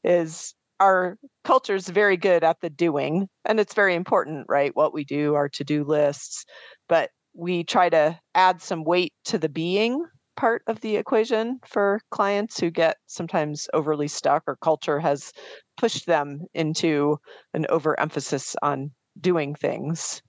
is 0.04 0.54
our 0.80 1.18
culture 1.44 1.76
is 1.76 1.90
very 1.90 2.18
good 2.18 2.44
at 2.44 2.62
the 2.62 2.70
doing 2.70 3.28
and 3.46 3.60
it's 3.60 3.74
very 3.74 3.96
important 3.96 4.46
right 4.50 4.76
what 4.76 4.94
we 4.94 5.04
do 5.04 5.36
our 5.36 5.50
to-do 5.50 5.84
lists 5.84 6.46
but 6.88 7.10
we 7.40 7.64
try 7.64 7.90
to 7.90 8.20
add 8.36 8.62
some 8.62 8.84
weight 8.84 9.14
to 9.26 9.38
the 9.38 9.50
being 9.50 10.06
part 10.36 10.62
of 10.68 10.80
the 10.82 10.96
equation 10.96 11.60
for 11.66 12.00
clients 12.12 12.60
who 12.60 12.70
get 12.70 12.98
sometimes 13.08 13.68
overly 13.74 14.08
stuck 14.08 14.44
or 14.48 14.58
culture 14.62 15.00
has 15.00 15.34
pushed 15.78 16.06
them 16.06 16.42
into 16.54 17.18
an 17.54 17.66
overemphasis 17.70 18.56
on 18.62 18.92
doing 19.20 19.56
things 19.56 20.22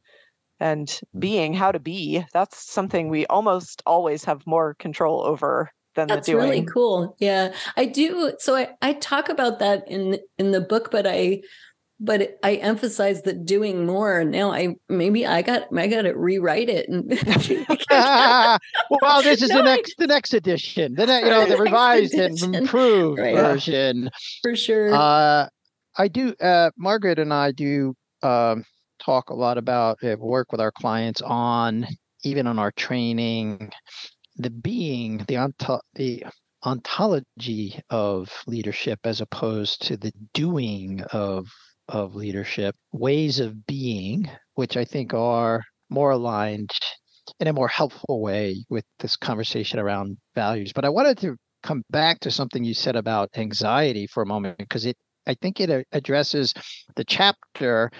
and 0.58 0.88
mm. 0.88 1.20
being 1.20 1.54
how 1.54 1.70
to 1.70 1.78
be 1.78 2.24
that's 2.32 2.72
something 2.72 3.08
we 3.08 3.26
almost 3.26 3.82
always 3.86 4.24
have 4.24 4.46
more 4.46 4.74
control 4.74 5.22
over 5.22 5.70
than 5.94 6.08
that's 6.08 6.26
the 6.26 6.32
doing. 6.32 6.42
That's 6.42 6.56
really 6.56 6.66
cool 6.66 7.16
yeah 7.18 7.52
i 7.76 7.84
do 7.84 8.32
so 8.38 8.56
I, 8.56 8.70
I 8.82 8.94
talk 8.94 9.28
about 9.28 9.58
that 9.60 9.84
in 9.88 10.18
in 10.38 10.50
the 10.50 10.60
book 10.60 10.90
but 10.90 11.06
i 11.06 11.40
but 12.00 12.38
I 12.42 12.54
emphasize 12.56 13.22
that 13.22 13.44
doing 13.44 13.84
more. 13.84 14.24
Now 14.24 14.50
I 14.52 14.76
maybe 14.88 15.26
I 15.26 15.42
got 15.42 15.68
I 15.76 15.86
got 15.86 16.02
to 16.02 16.12
rewrite 16.12 16.70
it. 16.70 16.88
And 16.88 17.10
well, 18.90 19.22
this 19.22 19.42
is 19.42 19.50
no, 19.50 19.58
the 19.58 19.62
next 19.62 19.94
I, 19.98 20.02
the 20.02 20.06
next 20.06 20.32
edition, 20.34 20.94
the 20.94 21.02
you 21.02 21.06
know 21.30 21.46
the 21.46 21.58
revised 21.58 22.14
and 22.14 22.56
improved 22.56 23.18
right. 23.18 23.36
version 23.36 24.10
for 24.42 24.56
sure. 24.56 24.94
Uh, 24.94 25.48
I 25.98 26.08
do. 26.08 26.34
Uh, 26.40 26.70
Margaret 26.78 27.18
and 27.18 27.34
I 27.34 27.52
do 27.52 27.94
um, 28.22 28.64
talk 28.98 29.28
a 29.28 29.34
lot 29.34 29.58
about 29.58 29.98
uh, 30.02 30.16
work 30.18 30.52
with 30.52 30.60
our 30.60 30.72
clients 30.72 31.20
on 31.20 31.86
even 32.24 32.46
on 32.46 32.58
our 32.58 32.72
training, 32.72 33.70
the 34.36 34.50
being 34.50 35.18
the 35.28 35.36
onto, 35.36 35.78
the 35.94 36.24
ontology 36.64 37.80
of 37.90 38.30
leadership 38.46 39.00
as 39.04 39.20
opposed 39.20 39.82
to 39.82 39.96
the 39.96 40.12
doing 40.34 41.02
of 41.12 41.50
of 41.90 42.14
leadership, 42.14 42.74
ways 42.92 43.40
of 43.40 43.66
being, 43.66 44.30
which 44.54 44.76
I 44.76 44.84
think 44.84 45.12
are 45.12 45.62
more 45.90 46.10
aligned 46.10 46.70
in 47.38 47.48
a 47.48 47.52
more 47.52 47.68
helpful 47.68 48.22
way 48.22 48.64
with 48.68 48.84
this 48.98 49.16
conversation 49.16 49.78
around 49.78 50.16
values. 50.34 50.72
But 50.72 50.84
I 50.84 50.88
wanted 50.88 51.18
to 51.18 51.36
come 51.62 51.82
back 51.90 52.20
to 52.20 52.30
something 52.30 52.64
you 52.64 52.74
said 52.74 52.96
about 52.96 53.28
anxiety 53.36 54.06
for 54.06 54.22
a 54.22 54.26
moment 54.26 54.58
because 54.58 54.86
it 54.86 54.96
I 55.26 55.34
think 55.34 55.60
it 55.60 55.70
uh, 55.70 55.82
addresses 55.92 56.54
the 56.96 57.04
chapter 57.04 57.90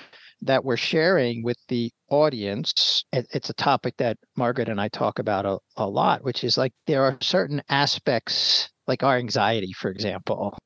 that 0.42 0.64
we're 0.64 0.78
sharing 0.78 1.42
with 1.44 1.58
the 1.68 1.90
audience. 2.08 3.04
It's 3.12 3.50
a 3.50 3.54
topic 3.54 3.94
that 3.98 4.16
Margaret 4.36 4.70
and 4.70 4.80
I 4.80 4.88
talk 4.88 5.18
about 5.18 5.44
a, 5.44 5.58
a 5.76 5.86
lot, 5.86 6.24
which 6.24 6.44
is 6.44 6.56
like 6.56 6.72
there 6.86 7.04
are 7.04 7.18
certain 7.20 7.62
aspects, 7.68 8.70
like 8.86 9.02
our 9.02 9.18
anxiety, 9.18 9.72
for 9.72 9.90
example, 9.90 10.56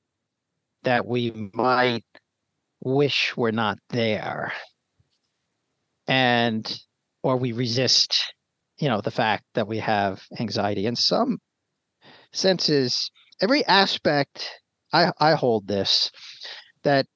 that 0.85 1.07
we 1.07 1.51
might 1.53 2.05
wish 2.85 3.37
we're 3.37 3.51
not 3.51 3.79
there. 3.91 4.53
And 6.07 6.81
or 7.23 7.37
we 7.37 7.53
resist 7.53 8.35
you 8.79 8.89
know 8.89 9.01
the 9.01 9.11
fact 9.11 9.45
that 9.55 9.69
we 9.69 9.79
have 9.79 10.23
anxiety. 10.39 10.87
In 10.87 10.97
some 10.97 11.39
senses 12.33 13.11
every 13.41 13.65
aspect 13.67 14.51
i 14.93 15.11
i 15.21 15.35
hold 15.35 15.67
this 15.67 16.11
that 16.83 17.07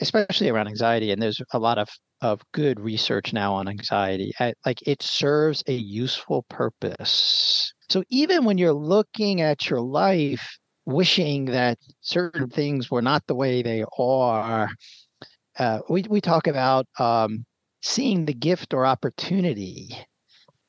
especially 0.00 0.48
around 0.48 0.66
anxiety 0.66 1.10
and 1.10 1.20
there's 1.20 1.40
a 1.52 1.58
lot 1.58 1.78
of 1.78 1.88
of 2.20 2.40
good 2.52 2.80
research 2.80 3.32
now 3.32 3.52
on 3.52 3.68
anxiety 3.68 4.32
I, 4.40 4.54
like 4.64 4.86
it 4.86 5.02
serves 5.02 5.64
a 5.66 5.72
useful 5.72 6.44
purpose. 6.48 7.72
So 7.90 8.04
even 8.10 8.44
when 8.44 8.58
you're 8.58 8.72
looking 8.72 9.40
at 9.40 9.68
your 9.68 9.80
life 9.80 10.56
wishing 10.86 11.46
that 11.46 11.78
certain 12.00 12.48
things 12.48 12.90
were 12.90 13.02
not 13.02 13.26
the 13.26 13.34
way 13.34 13.62
they 13.62 13.84
are 13.98 14.68
uh, 15.58 15.80
we 15.88 16.04
we 16.08 16.20
talk 16.20 16.46
about 16.46 16.86
um, 16.98 17.44
seeing 17.82 18.24
the 18.24 18.34
gift 18.34 18.74
or 18.74 18.86
opportunity 18.86 19.88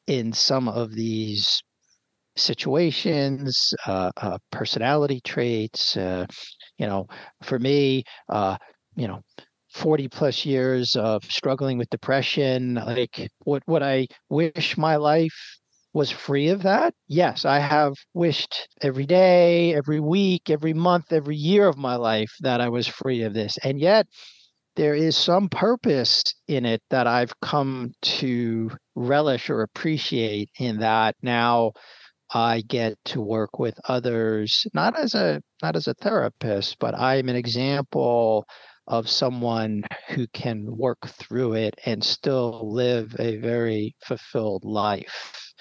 in 0.08 0.34
some 0.34 0.68
of 0.68 0.94
these 0.94 1.62
situations, 2.36 3.74
uh, 3.86 4.12
uh, 4.18 4.38
personality 4.52 5.22
traits. 5.24 5.96
Uh, 5.98 6.26
you 6.78 6.88
know, 6.88 7.08
for 7.44 7.60
me, 7.60 8.04
uh, 8.30 8.58
you 8.96 9.08
know, 9.08 9.22
40 9.74 10.08
plus 10.08 10.46
years 10.46 10.96
of 10.96 11.24
struggling 11.26 11.78
with 11.78 11.90
depression, 11.90 12.76
like 12.76 13.30
what 13.46 13.64
what 13.66 13.84
I 13.84 14.08
wish 14.30 14.78
my 14.78 14.96
life 14.98 15.60
was 15.94 16.10
free 16.10 16.50
of 16.50 16.64
that. 16.64 16.94
Yes, 17.08 17.46
I 17.46 17.60
have 17.60 17.94
wished 18.14 18.68
every 18.82 19.06
day, 19.06 19.76
every 19.76 20.00
week, 20.00 20.50
every 20.50 20.74
month, 20.74 21.12
every 21.14 21.36
year 21.36 21.68
of 21.68 21.78
my 21.78 21.96
life 21.96 22.32
that 22.42 22.62
I 22.62 22.70
was 22.70 22.88
free 22.88 23.22
of 23.24 23.34
this. 23.34 23.58
And 23.64 23.80
yet 23.80 24.08
there 24.76 24.96
is 24.96 25.16
some 25.16 25.50
purpose 25.50 26.24
in 26.48 26.66
it 26.66 26.82
that 26.90 27.08
I've 27.08 27.40
come 27.42 27.94
to 28.02 28.72
relish 28.96 29.50
or 29.50 29.62
appreciate 29.62 30.50
in 30.60 30.80
that 30.80 31.16
now 31.22 31.74
I 32.34 32.62
get 32.62 32.98
to 33.06 33.22
work 33.22 33.60
with 33.60 33.80
others 33.88 34.66
not 34.74 34.98
as 34.98 35.14
a 35.16 35.42
not 35.62 35.76
as 35.76 35.88
a 35.88 35.94
therapist 35.96 36.78
but 36.80 36.96
I'm 36.96 37.30
an 37.30 37.36
example 37.36 38.46
of 38.88 39.10
someone 39.10 39.84
who 40.10 40.28
can 40.34 40.66
work 40.78 41.08
through 41.08 41.54
it 41.54 41.76
and 41.86 42.04
still 42.04 42.74
live 42.74 43.16
a 43.20 43.38
very 43.38 43.96
fulfilled 44.06 44.66
life. 44.66 45.54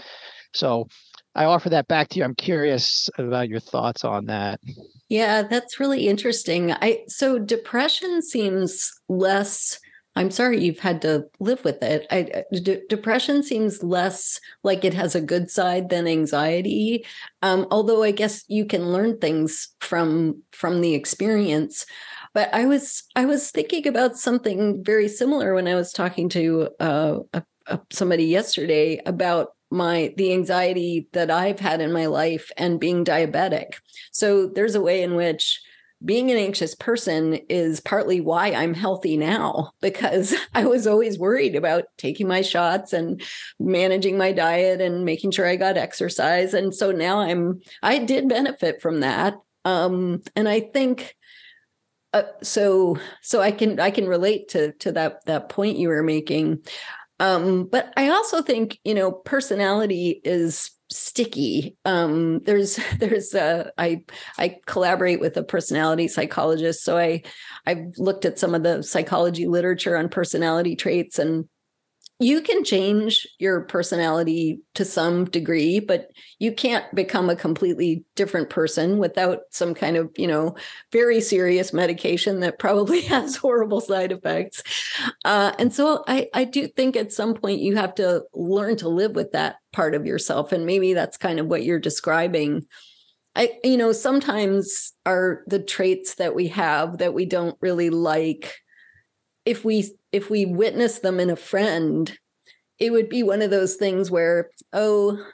So 0.55 0.89
I 1.35 1.45
offer 1.47 1.71
that 1.71 1.89
back 1.89 2.09
to 2.11 2.19
you. 2.19 2.25
I'm 2.25 2.35
curious 2.35 3.09
about 3.19 3.49
your 3.49 3.61
thoughts 3.61 4.05
on 4.05 4.27
that. 4.27 4.61
Yeah, 5.09 5.43
that's 5.43 5.81
really 5.81 6.09
interesting. 6.09 6.73
I 6.73 7.05
so 7.09 7.39
depression 7.39 8.23
seems 8.23 8.93
less 9.09 9.79
I'm 10.15 10.31
sorry 10.31 10.63
you've 10.63 10.79
had 10.79 11.01
to 11.03 11.25
live 11.41 11.65
with 11.65 11.83
it. 11.83 12.07
I, 12.11 12.45
d- 12.53 12.83
depression 12.89 13.43
seems 13.43 13.83
less 13.83 14.41
like 14.63 14.85
it 14.85 14.93
has 14.93 15.15
a 15.15 15.23
good 15.23 15.51
side 15.51 15.89
than 15.89 16.07
anxiety. 16.07 17.07
Um, 17.41 17.67
although 17.71 18.03
I 18.03 18.11
guess 18.11 18.45
you 18.47 18.67
can 18.67 18.93
learn 18.93 19.19
things 19.19 19.69
from 19.81 20.43
from 20.53 20.83
the 20.83 20.95
experience. 20.95 21.87
But 22.35 22.53
I 22.55 22.67
was 22.67 23.05
I 23.17 23.25
was 23.25 23.51
thinking 23.51 23.87
about 23.87 24.19
something 24.19 24.85
very 24.85 25.09
similar 25.09 25.55
when 25.55 25.67
I 25.67 25.75
was 25.75 25.93
talking 25.93 26.29
to 26.31 26.69
uh, 26.79 27.19
a, 27.33 27.43
a, 27.69 27.81
somebody 27.91 28.25
yesterday 28.25 29.01
about 29.07 29.55
my 29.73 30.13
the 30.17 30.33
anxiety 30.33 31.09
that 31.13 31.31
I've 31.31 31.59
had 31.59 31.81
in 31.81 31.93
my 31.93 32.07
life 32.07 32.51
and 32.57 32.79
being 32.79 33.05
diabetic. 33.05 33.75
So 34.13 34.47
there's 34.47 34.75
a 34.75 34.81
way 34.81 35.03
in 35.03 35.17
which 35.17 35.61
being 36.05 36.31
an 36.31 36.37
anxious 36.37 36.75
person 36.75 37.35
is 37.49 37.81
partly 37.81 38.21
why 38.21 38.53
I'm 38.53 38.75
healthy 38.75 39.17
now 39.17 39.73
because 39.81 40.35
I 40.55 40.67
was 40.67 40.87
always 40.87 41.19
worried 41.19 41.57
about 41.57 41.85
taking 41.97 42.29
my 42.29 42.43
shots 42.43 42.93
and 42.93 43.23
managing 43.59 44.19
my 44.19 44.33
diet 44.33 44.81
and 44.81 45.05
making 45.05 45.31
sure 45.31 45.47
I 45.47 45.57
got 45.57 45.77
exercise. 45.77 46.55
And 46.55 46.75
so 46.75 46.93
now 46.93 47.21
I'm 47.21 47.61
I 47.83 47.99
did 47.99 48.29
benefit 48.29 48.83
from 48.83 49.01
that. 49.01 49.35
Um 49.65 50.23
and 50.37 50.49
I 50.49 50.61
think 50.61 51.17
uh, 52.13 52.25
so 52.43 52.99
so 53.23 53.41
I 53.41 53.53
can 53.53 53.81
I 53.81 53.91
can 53.91 54.07
relate 54.07 54.49
to 54.49 54.73
to 54.73 54.93
that 54.93 55.25
that 55.25 55.49
point 55.49 55.79
you 55.79 55.89
were 55.89 56.03
making 56.03 56.59
um 57.23 57.67
but 57.67 57.93
I 57.97 58.09
also 58.09 58.43
think 58.43 58.79
you 58.85 58.95
know 58.95 59.13
personality 59.13 60.21
is 60.25 60.71
sticky. 60.91 61.77
Um 61.85 62.41
there's 62.41 62.79
there's 62.99 63.35
uh 63.35 63.71
i 63.79 64.03
i 64.39 64.57
collaborate 64.67 65.21
with 65.21 65.37
a 65.37 65.43
personality 65.43 66.09
psychologist 66.09 66.85
so 66.85 66.99
i 66.99 67.23
i've 67.67 67.97
looked 67.97 68.25
at 68.25 68.39
some 68.39 68.55
of 68.55 68.63
the 68.63 68.83
psychology 68.83 69.47
literature 69.47 69.97
on 69.97 70.09
personality 70.09 70.77
traits 70.77 71.19
and 71.19 71.49
you 72.23 72.41
can 72.41 72.63
change 72.63 73.27
your 73.39 73.63
personality 73.63 74.61
to 74.75 74.85
some 74.85 75.25
degree 75.25 75.81
but 75.81 76.09
you 76.39 76.53
can't 76.53 76.85
become 76.95 77.29
a 77.29 77.37
completely 77.37 78.05
different 78.15 78.49
person 78.49 78.99
without 78.99 79.41
some 79.51 79.75
kind 79.75 79.97
of 79.97 80.11
you 80.17 80.27
know 80.27 80.55
very 80.93 81.21
serious 81.21 81.73
medication 81.73 82.41
that 82.41 82.59
probably 82.59 83.01
has 83.13 83.37
horrible 83.37 83.81
side 83.81 84.13
effects. 84.13 84.63
Uh, 85.25 85.53
and 85.59 85.73
so 85.73 86.05
I, 86.07 86.29
I 86.35 86.45
do 86.45 86.69
think 86.69 86.97
at 86.97 87.13
some 87.13 87.35
point 87.35 87.61
you 87.61 87.77
have 87.77 87.95
to 87.97 88.23
learn 88.35 88.77
to 88.79 88.89
live 88.89 89.13
with 89.13 89.33
that 89.33 89.57
part 89.73 89.95
of 89.95 90.07
yourself 90.07 90.53
and 90.53 90.67
maybe 90.67 90.95
that's 90.95 91.17
kind 91.17 91.41
of 91.41 91.47
what 91.47 91.65
you're 91.65 91.81
describing. 91.81 92.67
I 93.35 93.53
you 93.65 93.77
know 93.77 93.93
sometimes 93.93 94.93
are 95.07 95.43
the 95.47 95.59
traits 95.59 96.17
that 96.17 96.35
we 96.35 96.49
have 96.49 96.99
that 96.99 97.15
we 97.15 97.25
don't 97.25 97.57
really 97.61 97.91
like 97.91 98.55
if 99.45 99.65
we 99.65 99.91
if 100.13 100.31
we 100.31 100.45
witness 100.47 101.01
them 101.01 101.19
in 101.19 101.31
a 101.31 101.37
friend, 101.37 102.17
it 102.79 102.91
would 102.91 103.09
be 103.09 103.23
one 103.23 103.43
of 103.43 103.51
those 103.51 103.77
things 103.77 104.11
where, 104.11 104.51
oh, 104.73 105.25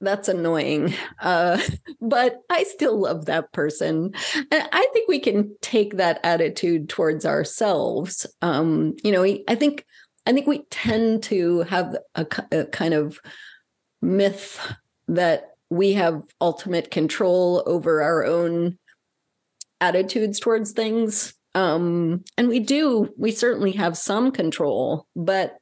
that's 0.00 0.28
annoying. 0.28 0.94
Uh, 1.20 1.60
but 2.00 2.40
I 2.50 2.64
still 2.64 2.98
love 2.98 3.26
that 3.26 3.52
person. 3.52 4.12
And 4.50 4.68
I 4.72 4.88
think 4.92 5.08
we 5.08 5.20
can 5.20 5.54
take 5.60 5.98
that 5.98 6.18
attitude 6.24 6.88
towards 6.88 7.24
ourselves. 7.24 8.26
Um, 8.42 8.96
you 9.04 9.12
know, 9.12 9.22
I 9.22 9.54
think 9.54 9.86
I 10.26 10.32
think 10.32 10.48
we 10.48 10.64
tend 10.70 11.22
to 11.24 11.60
have 11.60 11.96
a, 12.16 12.26
a 12.50 12.64
kind 12.64 12.92
of 12.92 13.20
myth 14.00 14.58
that 15.06 15.54
we 15.70 15.92
have 15.92 16.22
ultimate 16.40 16.90
control 16.90 17.62
over 17.66 18.02
our 18.02 18.24
own 18.24 18.78
attitudes 19.80 20.40
towards 20.40 20.72
things 20.72 21.34
um, 21.54 22.24
and 22.36 22.48
we 22.48 22.60
do, 22.60 23.12
we 23.16 23.30
certainly 23.30 23.72
have 23.72 23.96
some 23.96 24.30
control, 24.30 25.06
but 25.14 25.56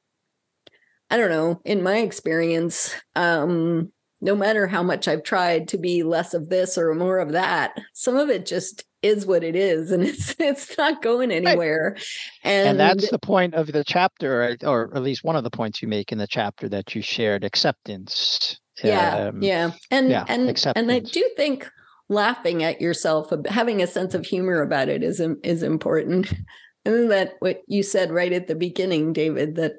I 1.11 1.17
don't 1.17 1.31
know, 1.31 1.61
in 1.65 1.83
my 1.83 1.99
experience, 1.99 2.95
um, 3.17 3.93
no 4.21 4.37
matter 4.37 4.67
how 4.67 4.83
much 4.83 5.09
I've 5.09 5.25
tried 5.25 5.69
to 5.69 5.79
be 5.79 6.03
less 6.03 6.35
of 6.35 6.49
this 6.49 6.79
or 6.79 6.95
more 6.95 7.19
of 7.19 7.33
that, 7.33 7.77
some 7.95 8.17
of 8.17 8.29
it 8.31 8.47
just 8.47 8.85
is 9.03 9.25
what 9.25 9.43
it 9.43 9.57
is 9.57 9.91
and 9.93 10.03
it's 10.07 10.35
it's 10.39 10.77
not 10.77 11.03
going 11.03 11.33
anywhere 11.33 11.95
right. 11.95 12.07
and, 12.45 12.69
and 12.69 12.81
that's 12.81 13.11
the 13.11 13.19
point 13.19 13.55
of 13.55 13.73
the 13.73 13.85
chapter 13.85 14.57
or 14.63 14.95
at 14.95 15.03
least 15.03 15.25
one 15.25 15.37
of 15.37 15.45
the 15.45 15.51
points 15.51 15.81
you 15.81 15.89
make 15.89 16.13
in 16.13 16.19
the 16.19 16.27
chapter 16.27 16.69
that 16.69 16.95
you 16.95 17.01
shared 17.01 17.43
acceptance 17.43 18.61
yeah 18.85 19.29
um, 19.29 19.43
yeah 19.43 19.71
and 19.91 20.11
yeah, 20.11 20.25
and 20.29 20.49
acceptance. 20.49 20.83
and 20.83 20.93
i 20.93 20.99
do 20.99 21.29
think 21.37 21.67
laughing 22.11 22.63
at 22.63 22.81
yourself, 22.81 23.33
having 23.47 23.81
a 23.81 23.87
sense 23.87 24.15
of 24.15 24.27
humor 24.27 24.61
about 24.61 24.91
it 24.91 25.03
is 25.03 25.21
is 25.43 25.63
important. 25.63 26.33
And 26.87 27.11
that 27.11 27.35
what 27.41 27.61
you 27.67 27.83
said 27.83 28.11
right 28.11 28.33
at 28.33 28.47
the 28.47 28.55
beginning, 28.55 29.13
David, 29.13 29.57
that 29.57 29.73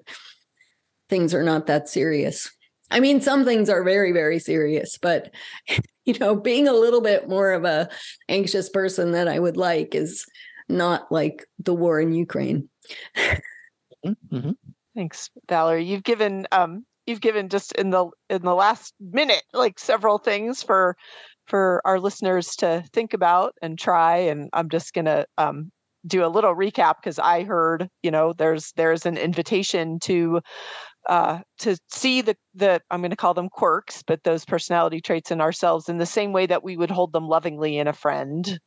things 1.10 1.34
are 1.34 1.42
not 1.42 1.66
that 1.66 1.90
serious. 1.90 2.52
I 2.92 3.00
mean, 3.00 3.22
some 3.22 3.44
things 3.44 3.72
are 3.72 3.84
very, 3.84 4.12
very 4.12 4.38
serious, 4.38 5.00
but 5.02 5.34
you 6.06 6.14
know, 6.20 6.36
being 6.36 6.68
a 6.68 6.74
little 6.74 7.02
bit 7.02 7.28
more 7.28 7.54
of 7.54 7.66
a 7.66 7.90
anxious 8.30 8.70
person 8.70 9.14
that 9.14 9.28
I 9.28 9.40
would 9.40 9.58
like 9.58 9.96
is 9.96 10.28
not 10.70 11.12
like 11.12 11.48
the 11.58 11.74
war 11.74 12.00
in 12.00 12.14
Ukraine. 12.14 12.70
mm-hmm. 14.06 14.52
Thanks, 14.96 15.32
Valerie. 15.50 15.86
You've 15.86 16.04
given 16.04 16.46
um 16.52 16.86
you've 17.08 17.22
given 17.22 17.50
just 17.50 17.72
in 17.74 17.90
the 17.90 18.10
in 18.30 18.42
the 18.44 18.56
last 18.56 18.94
minute 19.00 19.44
like 19.54 19.80
several 19.80 20.18
things 20.18 20.62
for 20.64 20.96
for 21.52 21.82
our 21.84 22.00
listeners 22.00 22.56
to 22.56 22.82
think 22.94 23.14
about 23.14 23.54
and 23.62 23.78
try. 23.78 24.16
And 24.16 24.50
I'm 24.54 24.70
just 24.70 24.94
going 24.94 25.06
to 25.06 25.26
um, 25.38 25.70
do 26.08 26.24
a 26.24 26.32
little 26.32 26.56
recap 26.56 26.96
because 27.04 27.20
I 27.20 27.44
heard, 27.44 27.90
you 28.02 28.10
know, 28.10 28.32
there's 28.32 28.72
there's 28.78 29.06
an 29.06 29.18
invitation 29.18 30.00
to 30.04 30.40
uh, 31.10 31.40
to 31.60 31.78
see 31.92 32.22
the 32.22 32.38
the 32.56 32.80
I'm 32.90 33.02
going 33.02 33.12
to 33.12 33.18
call 33.18 33.34
them 33.34 33.50
quirks, 33.50 34.02
but 34.02 34.24
those 34.24 34.46
personality 34.46 35.02
traits 35.02 35.30
in 35.30 35.42
ourselves 35.42 35.90
in 35.90 35.98
the 35.98 36.06
same 36.06 36.32
way 36.32 36.46
that 36.46 36.64
we 36.64 36.78
would 36.78 36.90
hold 36.90 37.12
them 37.12 37.28
lovingly 37.28 37.78
in 37.78 37.88
a 37.88 37.94
friend. 37.94 38.58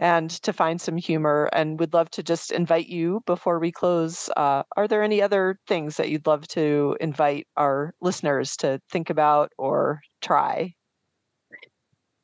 And 0.00 0.30
to 0.42 0.52
find 0.52 0.80
some 0.80 0.96
humor, 0.96 1.50
and 1.52 1.78
would 1.78 1.92
love 1.92 2.10
to 2.10 2.22
just 2.22 2.52
invite 2.52 2.86
you 2.88 3.20
before 3.26 3.58
we 3.60 3.72
close. 3.72 4.28
Uh, 4.36 4.62
are 4.76 4.88
there 4.88 5.02
any 5.02 5.22
other 5.22 5.58
things 5.68 5.96
that 5.96 6.08
you'd 6.08 6.26
love 6.26 6.46
to 6.48 6.96
invite 7.00 7.46
our 7.56 7.94
listeners 8.00 8.56
to 8.58 8.80
think 8.90 9.10
about 9.10 9.52
or 9.58 10.00
try? 10.20 10.74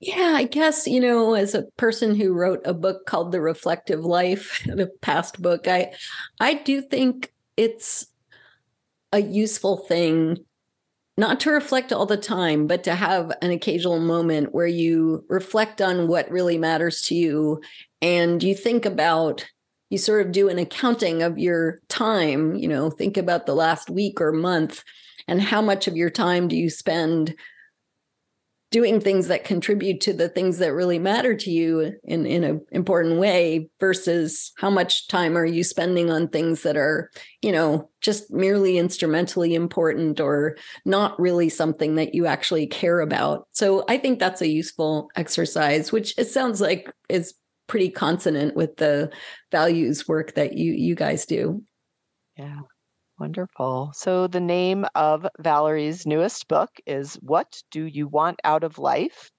Yeah, 0.07 0.35
I 0.37 0.45
guess, 0.45 0.87
you 0.87 1.01
know, 1.01 1.33
as 1.35 1.55
a 1.55 1.62
person 1.79 2.14
who 2.14 2.35
wrote 2.35 2.61
a 2.67 2.75
book 2.75 3.07
called 3.07 3.33
The 3.33 3.40
Reflective 3.40 4.05
Life, 4.05 4.62
the 4.67 4.90
past 5.01 5.40
book, 5.40 5.67
I 5.67 5.93
I 6.40 6.55
do 6.55 6.83
think 6.83 7.33
it's 7.57 8.07
a 9.12 9.21
useful 9.23 9.79
thing 9.79 10.38
not 11.19 11.40
to 11.40 11.51
reflect 11.51 11.93
all 11.93 12.07
the 12.07 12.17
time, 12.17 12.67
but 12.67 12.85
to 12.85 12.95
have 12.95 13.33
an 13.43 13.51
occasional 13.51 14.01
moment 14.01 14.55
where 14.55 14.67
you 14.67 15.25
reflect 15.29 15.83
on 15.83 16.09
what 16.09 16.31
really 16.31 16.59
matters 16.59 17.03
to 17.03 17.14
you 17.14 17.61
and 18.03 18.43
you 18.43 18.55
think 18.55 18.87
about 18.87 19.47
you 19.90 19.99
sort 19.99 20.27
of 20.27 20.33
do 20.33 20.49
an 20.49 20.59
accounting 20.59 21.23
of 21.23 21.38
your 21.38 21.81
time, 21.88 22.57
you 22.57 22.69
know, 22.69 22.90
think 22.90 23.17
about 23.17 23.47
the 23.47 23.55
last 23.55 23.90
week 23.90 24.21
or 24.21 24.33
month 24.33 24.85
and 25.29 25.40
how 25.43 25.62
much 25.62 25.88
of 25.88 25.97
your 25.97 26.11
time 26.11 26.49
do 26.49 26.57
you 26.57 26.71
spend 26.71 27.35
doing 28.75 28.99
things 29.01 29.29
that 29.29 29.45
contribute 29.45 30.01
to 30.01 30.13
the 30.13 30.29
things 30.29 30.59
that 30.59 30.73
really 30.73 30.99
matter 30.99 31.37
to 31.37 31.49
you 31.49 31.93
in 32.03 32.27
in 32.27 32.43
an 32.43 32.61
important 32.73 33.21
way 33.21 33.69
versus 33.79 34.51
how 34.57 34.69
much 34.69 35.07
time 35.07 35.39
are 35.39 35.47
you 35.47 35.63
spending 35.63 36.11
on 36.11 36.27
things 36.27 36.65
that 36.65 36.77
are 36.77 37.09
you 37.41 37.53
know 37.53 37.89
just 38.01 38.33
merely 38.33 38.77
instrumentally 38.77 39.55
important 39.55 40.19
or 40.19 40.57
not 40.85 41.17
really 41.21 41.49
something 41.49 41.95
that 41.95 42.17
you 42.17 42.27
actually 42.27 42.67
care 42.67 42.99
about. 42.99 43.47
So 43.53 43.85
i 43.89 43.97
think 43.97 44.19
that's 44.19 44.43
a 44.43 44.49
useful 44.49 45.09
exercise 45.15 45.93
which 45.93 46.19
it 46.19 46.25
sounds 46.25 46.61
like 46.61 46.91
is 47.09 47.33
pretty 47.69 47.91
consonant 47.91 48.57
with 48.57 48.77
the 48.79 49.09
values 49.53 50.09
work 50.09 50.35
that 50.35 50.55
you 50.55 50.73
you 50.73 50.97
guys 50.97 51.27
do. 51.27 51.63
Yeah 52.37 52.63
Wonderful. 53.25 53.91
So, 53.95 54.27
the 54.27 54.41
name 54.41 54.85
of 54.95 55.27
Valerie's 55.39 56.07
newest 56.07 56.47
book 56.47 56.69
is 56.87 57.15
What 57.23 57.63
Do 57.71 57.87
You 57.87 58.07
Want 58.07 58.39
Out 58.45 58.65
of 58.65 58.79
Life? 58.79 59.31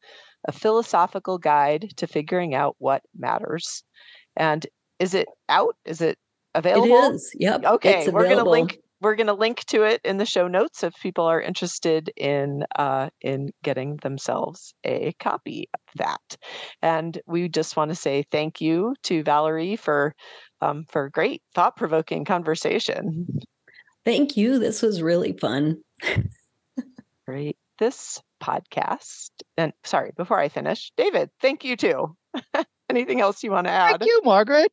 A 0.48 0.52
philosophical 0.52 1.38
guide 1.38 1.94
to 1.98 2.08
figuring 2.08 2.56
out 2.56 2.76
what 2.80 3.04
matters. 3.16 3.84
And 4.36 4.66
is 4.98 5.14
it 5.14 5.28
out? 5.50 5.76
Is 5.86 6.02
it 6.02 6.18
available? 6.56 6.98
It 6.98 7.14
is. 7.14 7.32
Yep. 7.36 7.66
Okay. 7.66 8.10
We're 8.10 8.24
going 8.24 8.44
to 8.44 8.50
link 8.50 8.80
we're 9.02 9.16
going 9.16 9.28
to 9.28 9.34
link 9.34 9.64
to 9.66 9.84
it 9.84 10.02
in 10.04 10.18
the 10.18 10.26
show 10.26 10.48
notes 10.48 10.84
if 10.84 10.94
people 10.96 11.26
are 11.26 11.40
interested 11.40 12.10
in 12.18 12.64
uh, 12.76 13.10
in 13.22 13.50
getting 13.64 13.98
themselves 13.98 14.74
a 14.84 15.14
copy 15.20 15.70
of 15.76 15.80
that. 15.98 16.38
And 16.82 17.20
we 17.28 17.50
just 17.50 17.78
want 17.78 17.92
to 17.92 17.96
say 17.96 18.24
thank 18.32 18.62
you 18.62 18.96
to 19.04 19.22
Valerie 19.22 19.76
for 19.76 20.16
um, 20.62 20.86
for 20.90 21.10
great 21.10 21.44
thought 21.54 21.76
provoking 21.76 22.26
conversation. 22.26 23.28
Thank 24.06 24.38
you. 24.38 24.60
This 24.60 24.82
was 24.82 25.02
really 25.02 25.34
fun. 25.34 25.82
Great. 27.28 27.58
This 27.80 28.22
podcast, 28.42 29.32
and 29.58 29.74
sorry, 29.84 30.12
before 30.16 30.40
I 30.40 30.48
finish, 30.48 30.92
David, 30.96 31.30
thank 31.42 31.66
you 31.66 31.76
too. 31.76 32.16
Anything 32.90 33.20
else 33.20 33.44
you 33.44 33.52
want 33.52 33.68
to 33.68 33.74
add? 33.74 34.00
Thank 34.00 34.06
you, 34.06 34.22
Margaret. 34.24 34.72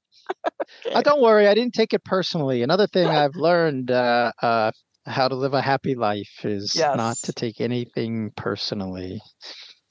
Okay. 0.87 0.95
Uh, 0.95 1.03
don't 1.03 1.23
worry, 1.23 1.49
I 1.49 1.55
didn't 1.55 1.75
take 1.75 1.95
it 1.95 2.05
personally. 2.05 2.63
Another 2.63 2.87
thing 2.87 3.09
I've 3.09 3.35
learned 3.35 3.91
uh, 3.91 4.33
uh, 4.41 4.71
how 5.07 5.29
to 5.29 5.35
live 5.35 5.55
a 5.55 5.63
happy 5.63 5.95
life 5.95 6.45
is 6.45 6.77
not 6.77 7.17
to 7.25 7.33
take 7.33 7.61
anything 7.61 8.31
personally. 8.37 9.21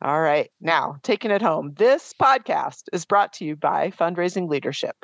All 0.03 0.21
right. 0.21 0.49
Now, 0.59 0.97
taking 1.03 1.31
it 1.31 1.41
home. 1.41 1.73
This 1.75 2.13
podcast 2.19 2.83
is 2.93 3.05
brought 3.05 3.33
to 3.33 3.45
you 3.45 3.55
by 3.55 3.91
Fundraising 3.91 4.47
Leadership. 4.49 4.95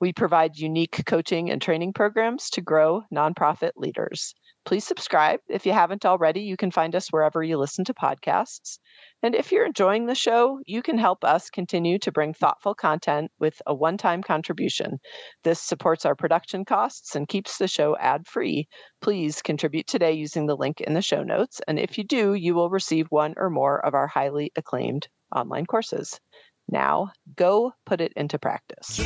We 0.00 0.12
provide 0.12 0.56
unique 0.58 1.02
coaching 1.06 1.50
and 1.50 1.60
training 1.60 1.92
programs 1.94 2.50
to 2.50 2.60
grow 2.60 3.02
nonprofit 3.12 3.72
leaders. 3.76 4.34
Please 4.64 4.86
subscribe. 4.86 5.40
If 5.48 5.66
you 5.66 5.72
haven't 5.72 6.06
already, 6.06 6.40
you 6.40 6.56
can 6.56 6.70
find 6.70 6.94
us 6.94 7.08
wherever 7.08 7.42
you 7.42 7.58
listen 7.58 7.84
to 7.86 7.94
podcasts. 7.94 8.78
And 9.22 9.34
if 9.34 9.50
you're 9.50 9.66
enjoying 9.66 10.06
the 10.06 10.14
show, 10.14 10.60
you 10.66 10.82
can 10.82 10.98
help 10.98 11.24
us 11.24 11.50
continue 11.50 11.98
to 11.98 12.12
bring 12.12 12.32
thoughtful 12.32 12.74
content 12.74 13.30
with 13.40 13.60
a 13.66 13.74
one 13.74 13.96
time 13.96 14.22
contribution. 14.22 14.98
This 15.42 15.60
supports 15.60 16.06
our 16.06 16.14
production 16.14 16.64
costs 16.64 17.16
and 17.16 17.28
keeps 17.28 17.58
the 17.58 17.68
show 17.68 17.96
ad 17.98 18.26
free. 18.26 18.68
Please 19.00 19.42
contribute 19.42 19.86
today 19.88 20.12
using 20.12 20.46
the 20.46 20.56
link 20.56 20.80
in 20.80 20.94
the 20.94 21.02
show 21.02 21.22
notes. 21.22 21.60
And 21.66 21.78
if 21.78 21.98
you 21.98 22.04
do, 22.04 22.34
you 22.34 22.54
will 22.54 22.70
receive 22.70 23.06
one 23.10 23.34
or 23.36 23.50
more 23.50 23.84
of 23.84 23.94
our 23.94 24.06
highly 24.06 24.52
acclaimed 24.56 25.08
online 25.34 25.66
courses. 25.66 26.20
Now, 26.68 27.10
go 27.36 27.72
put 27.84 28.00
it 28.00 28.12
into 28.16 28.38
practice. 28.38 29.00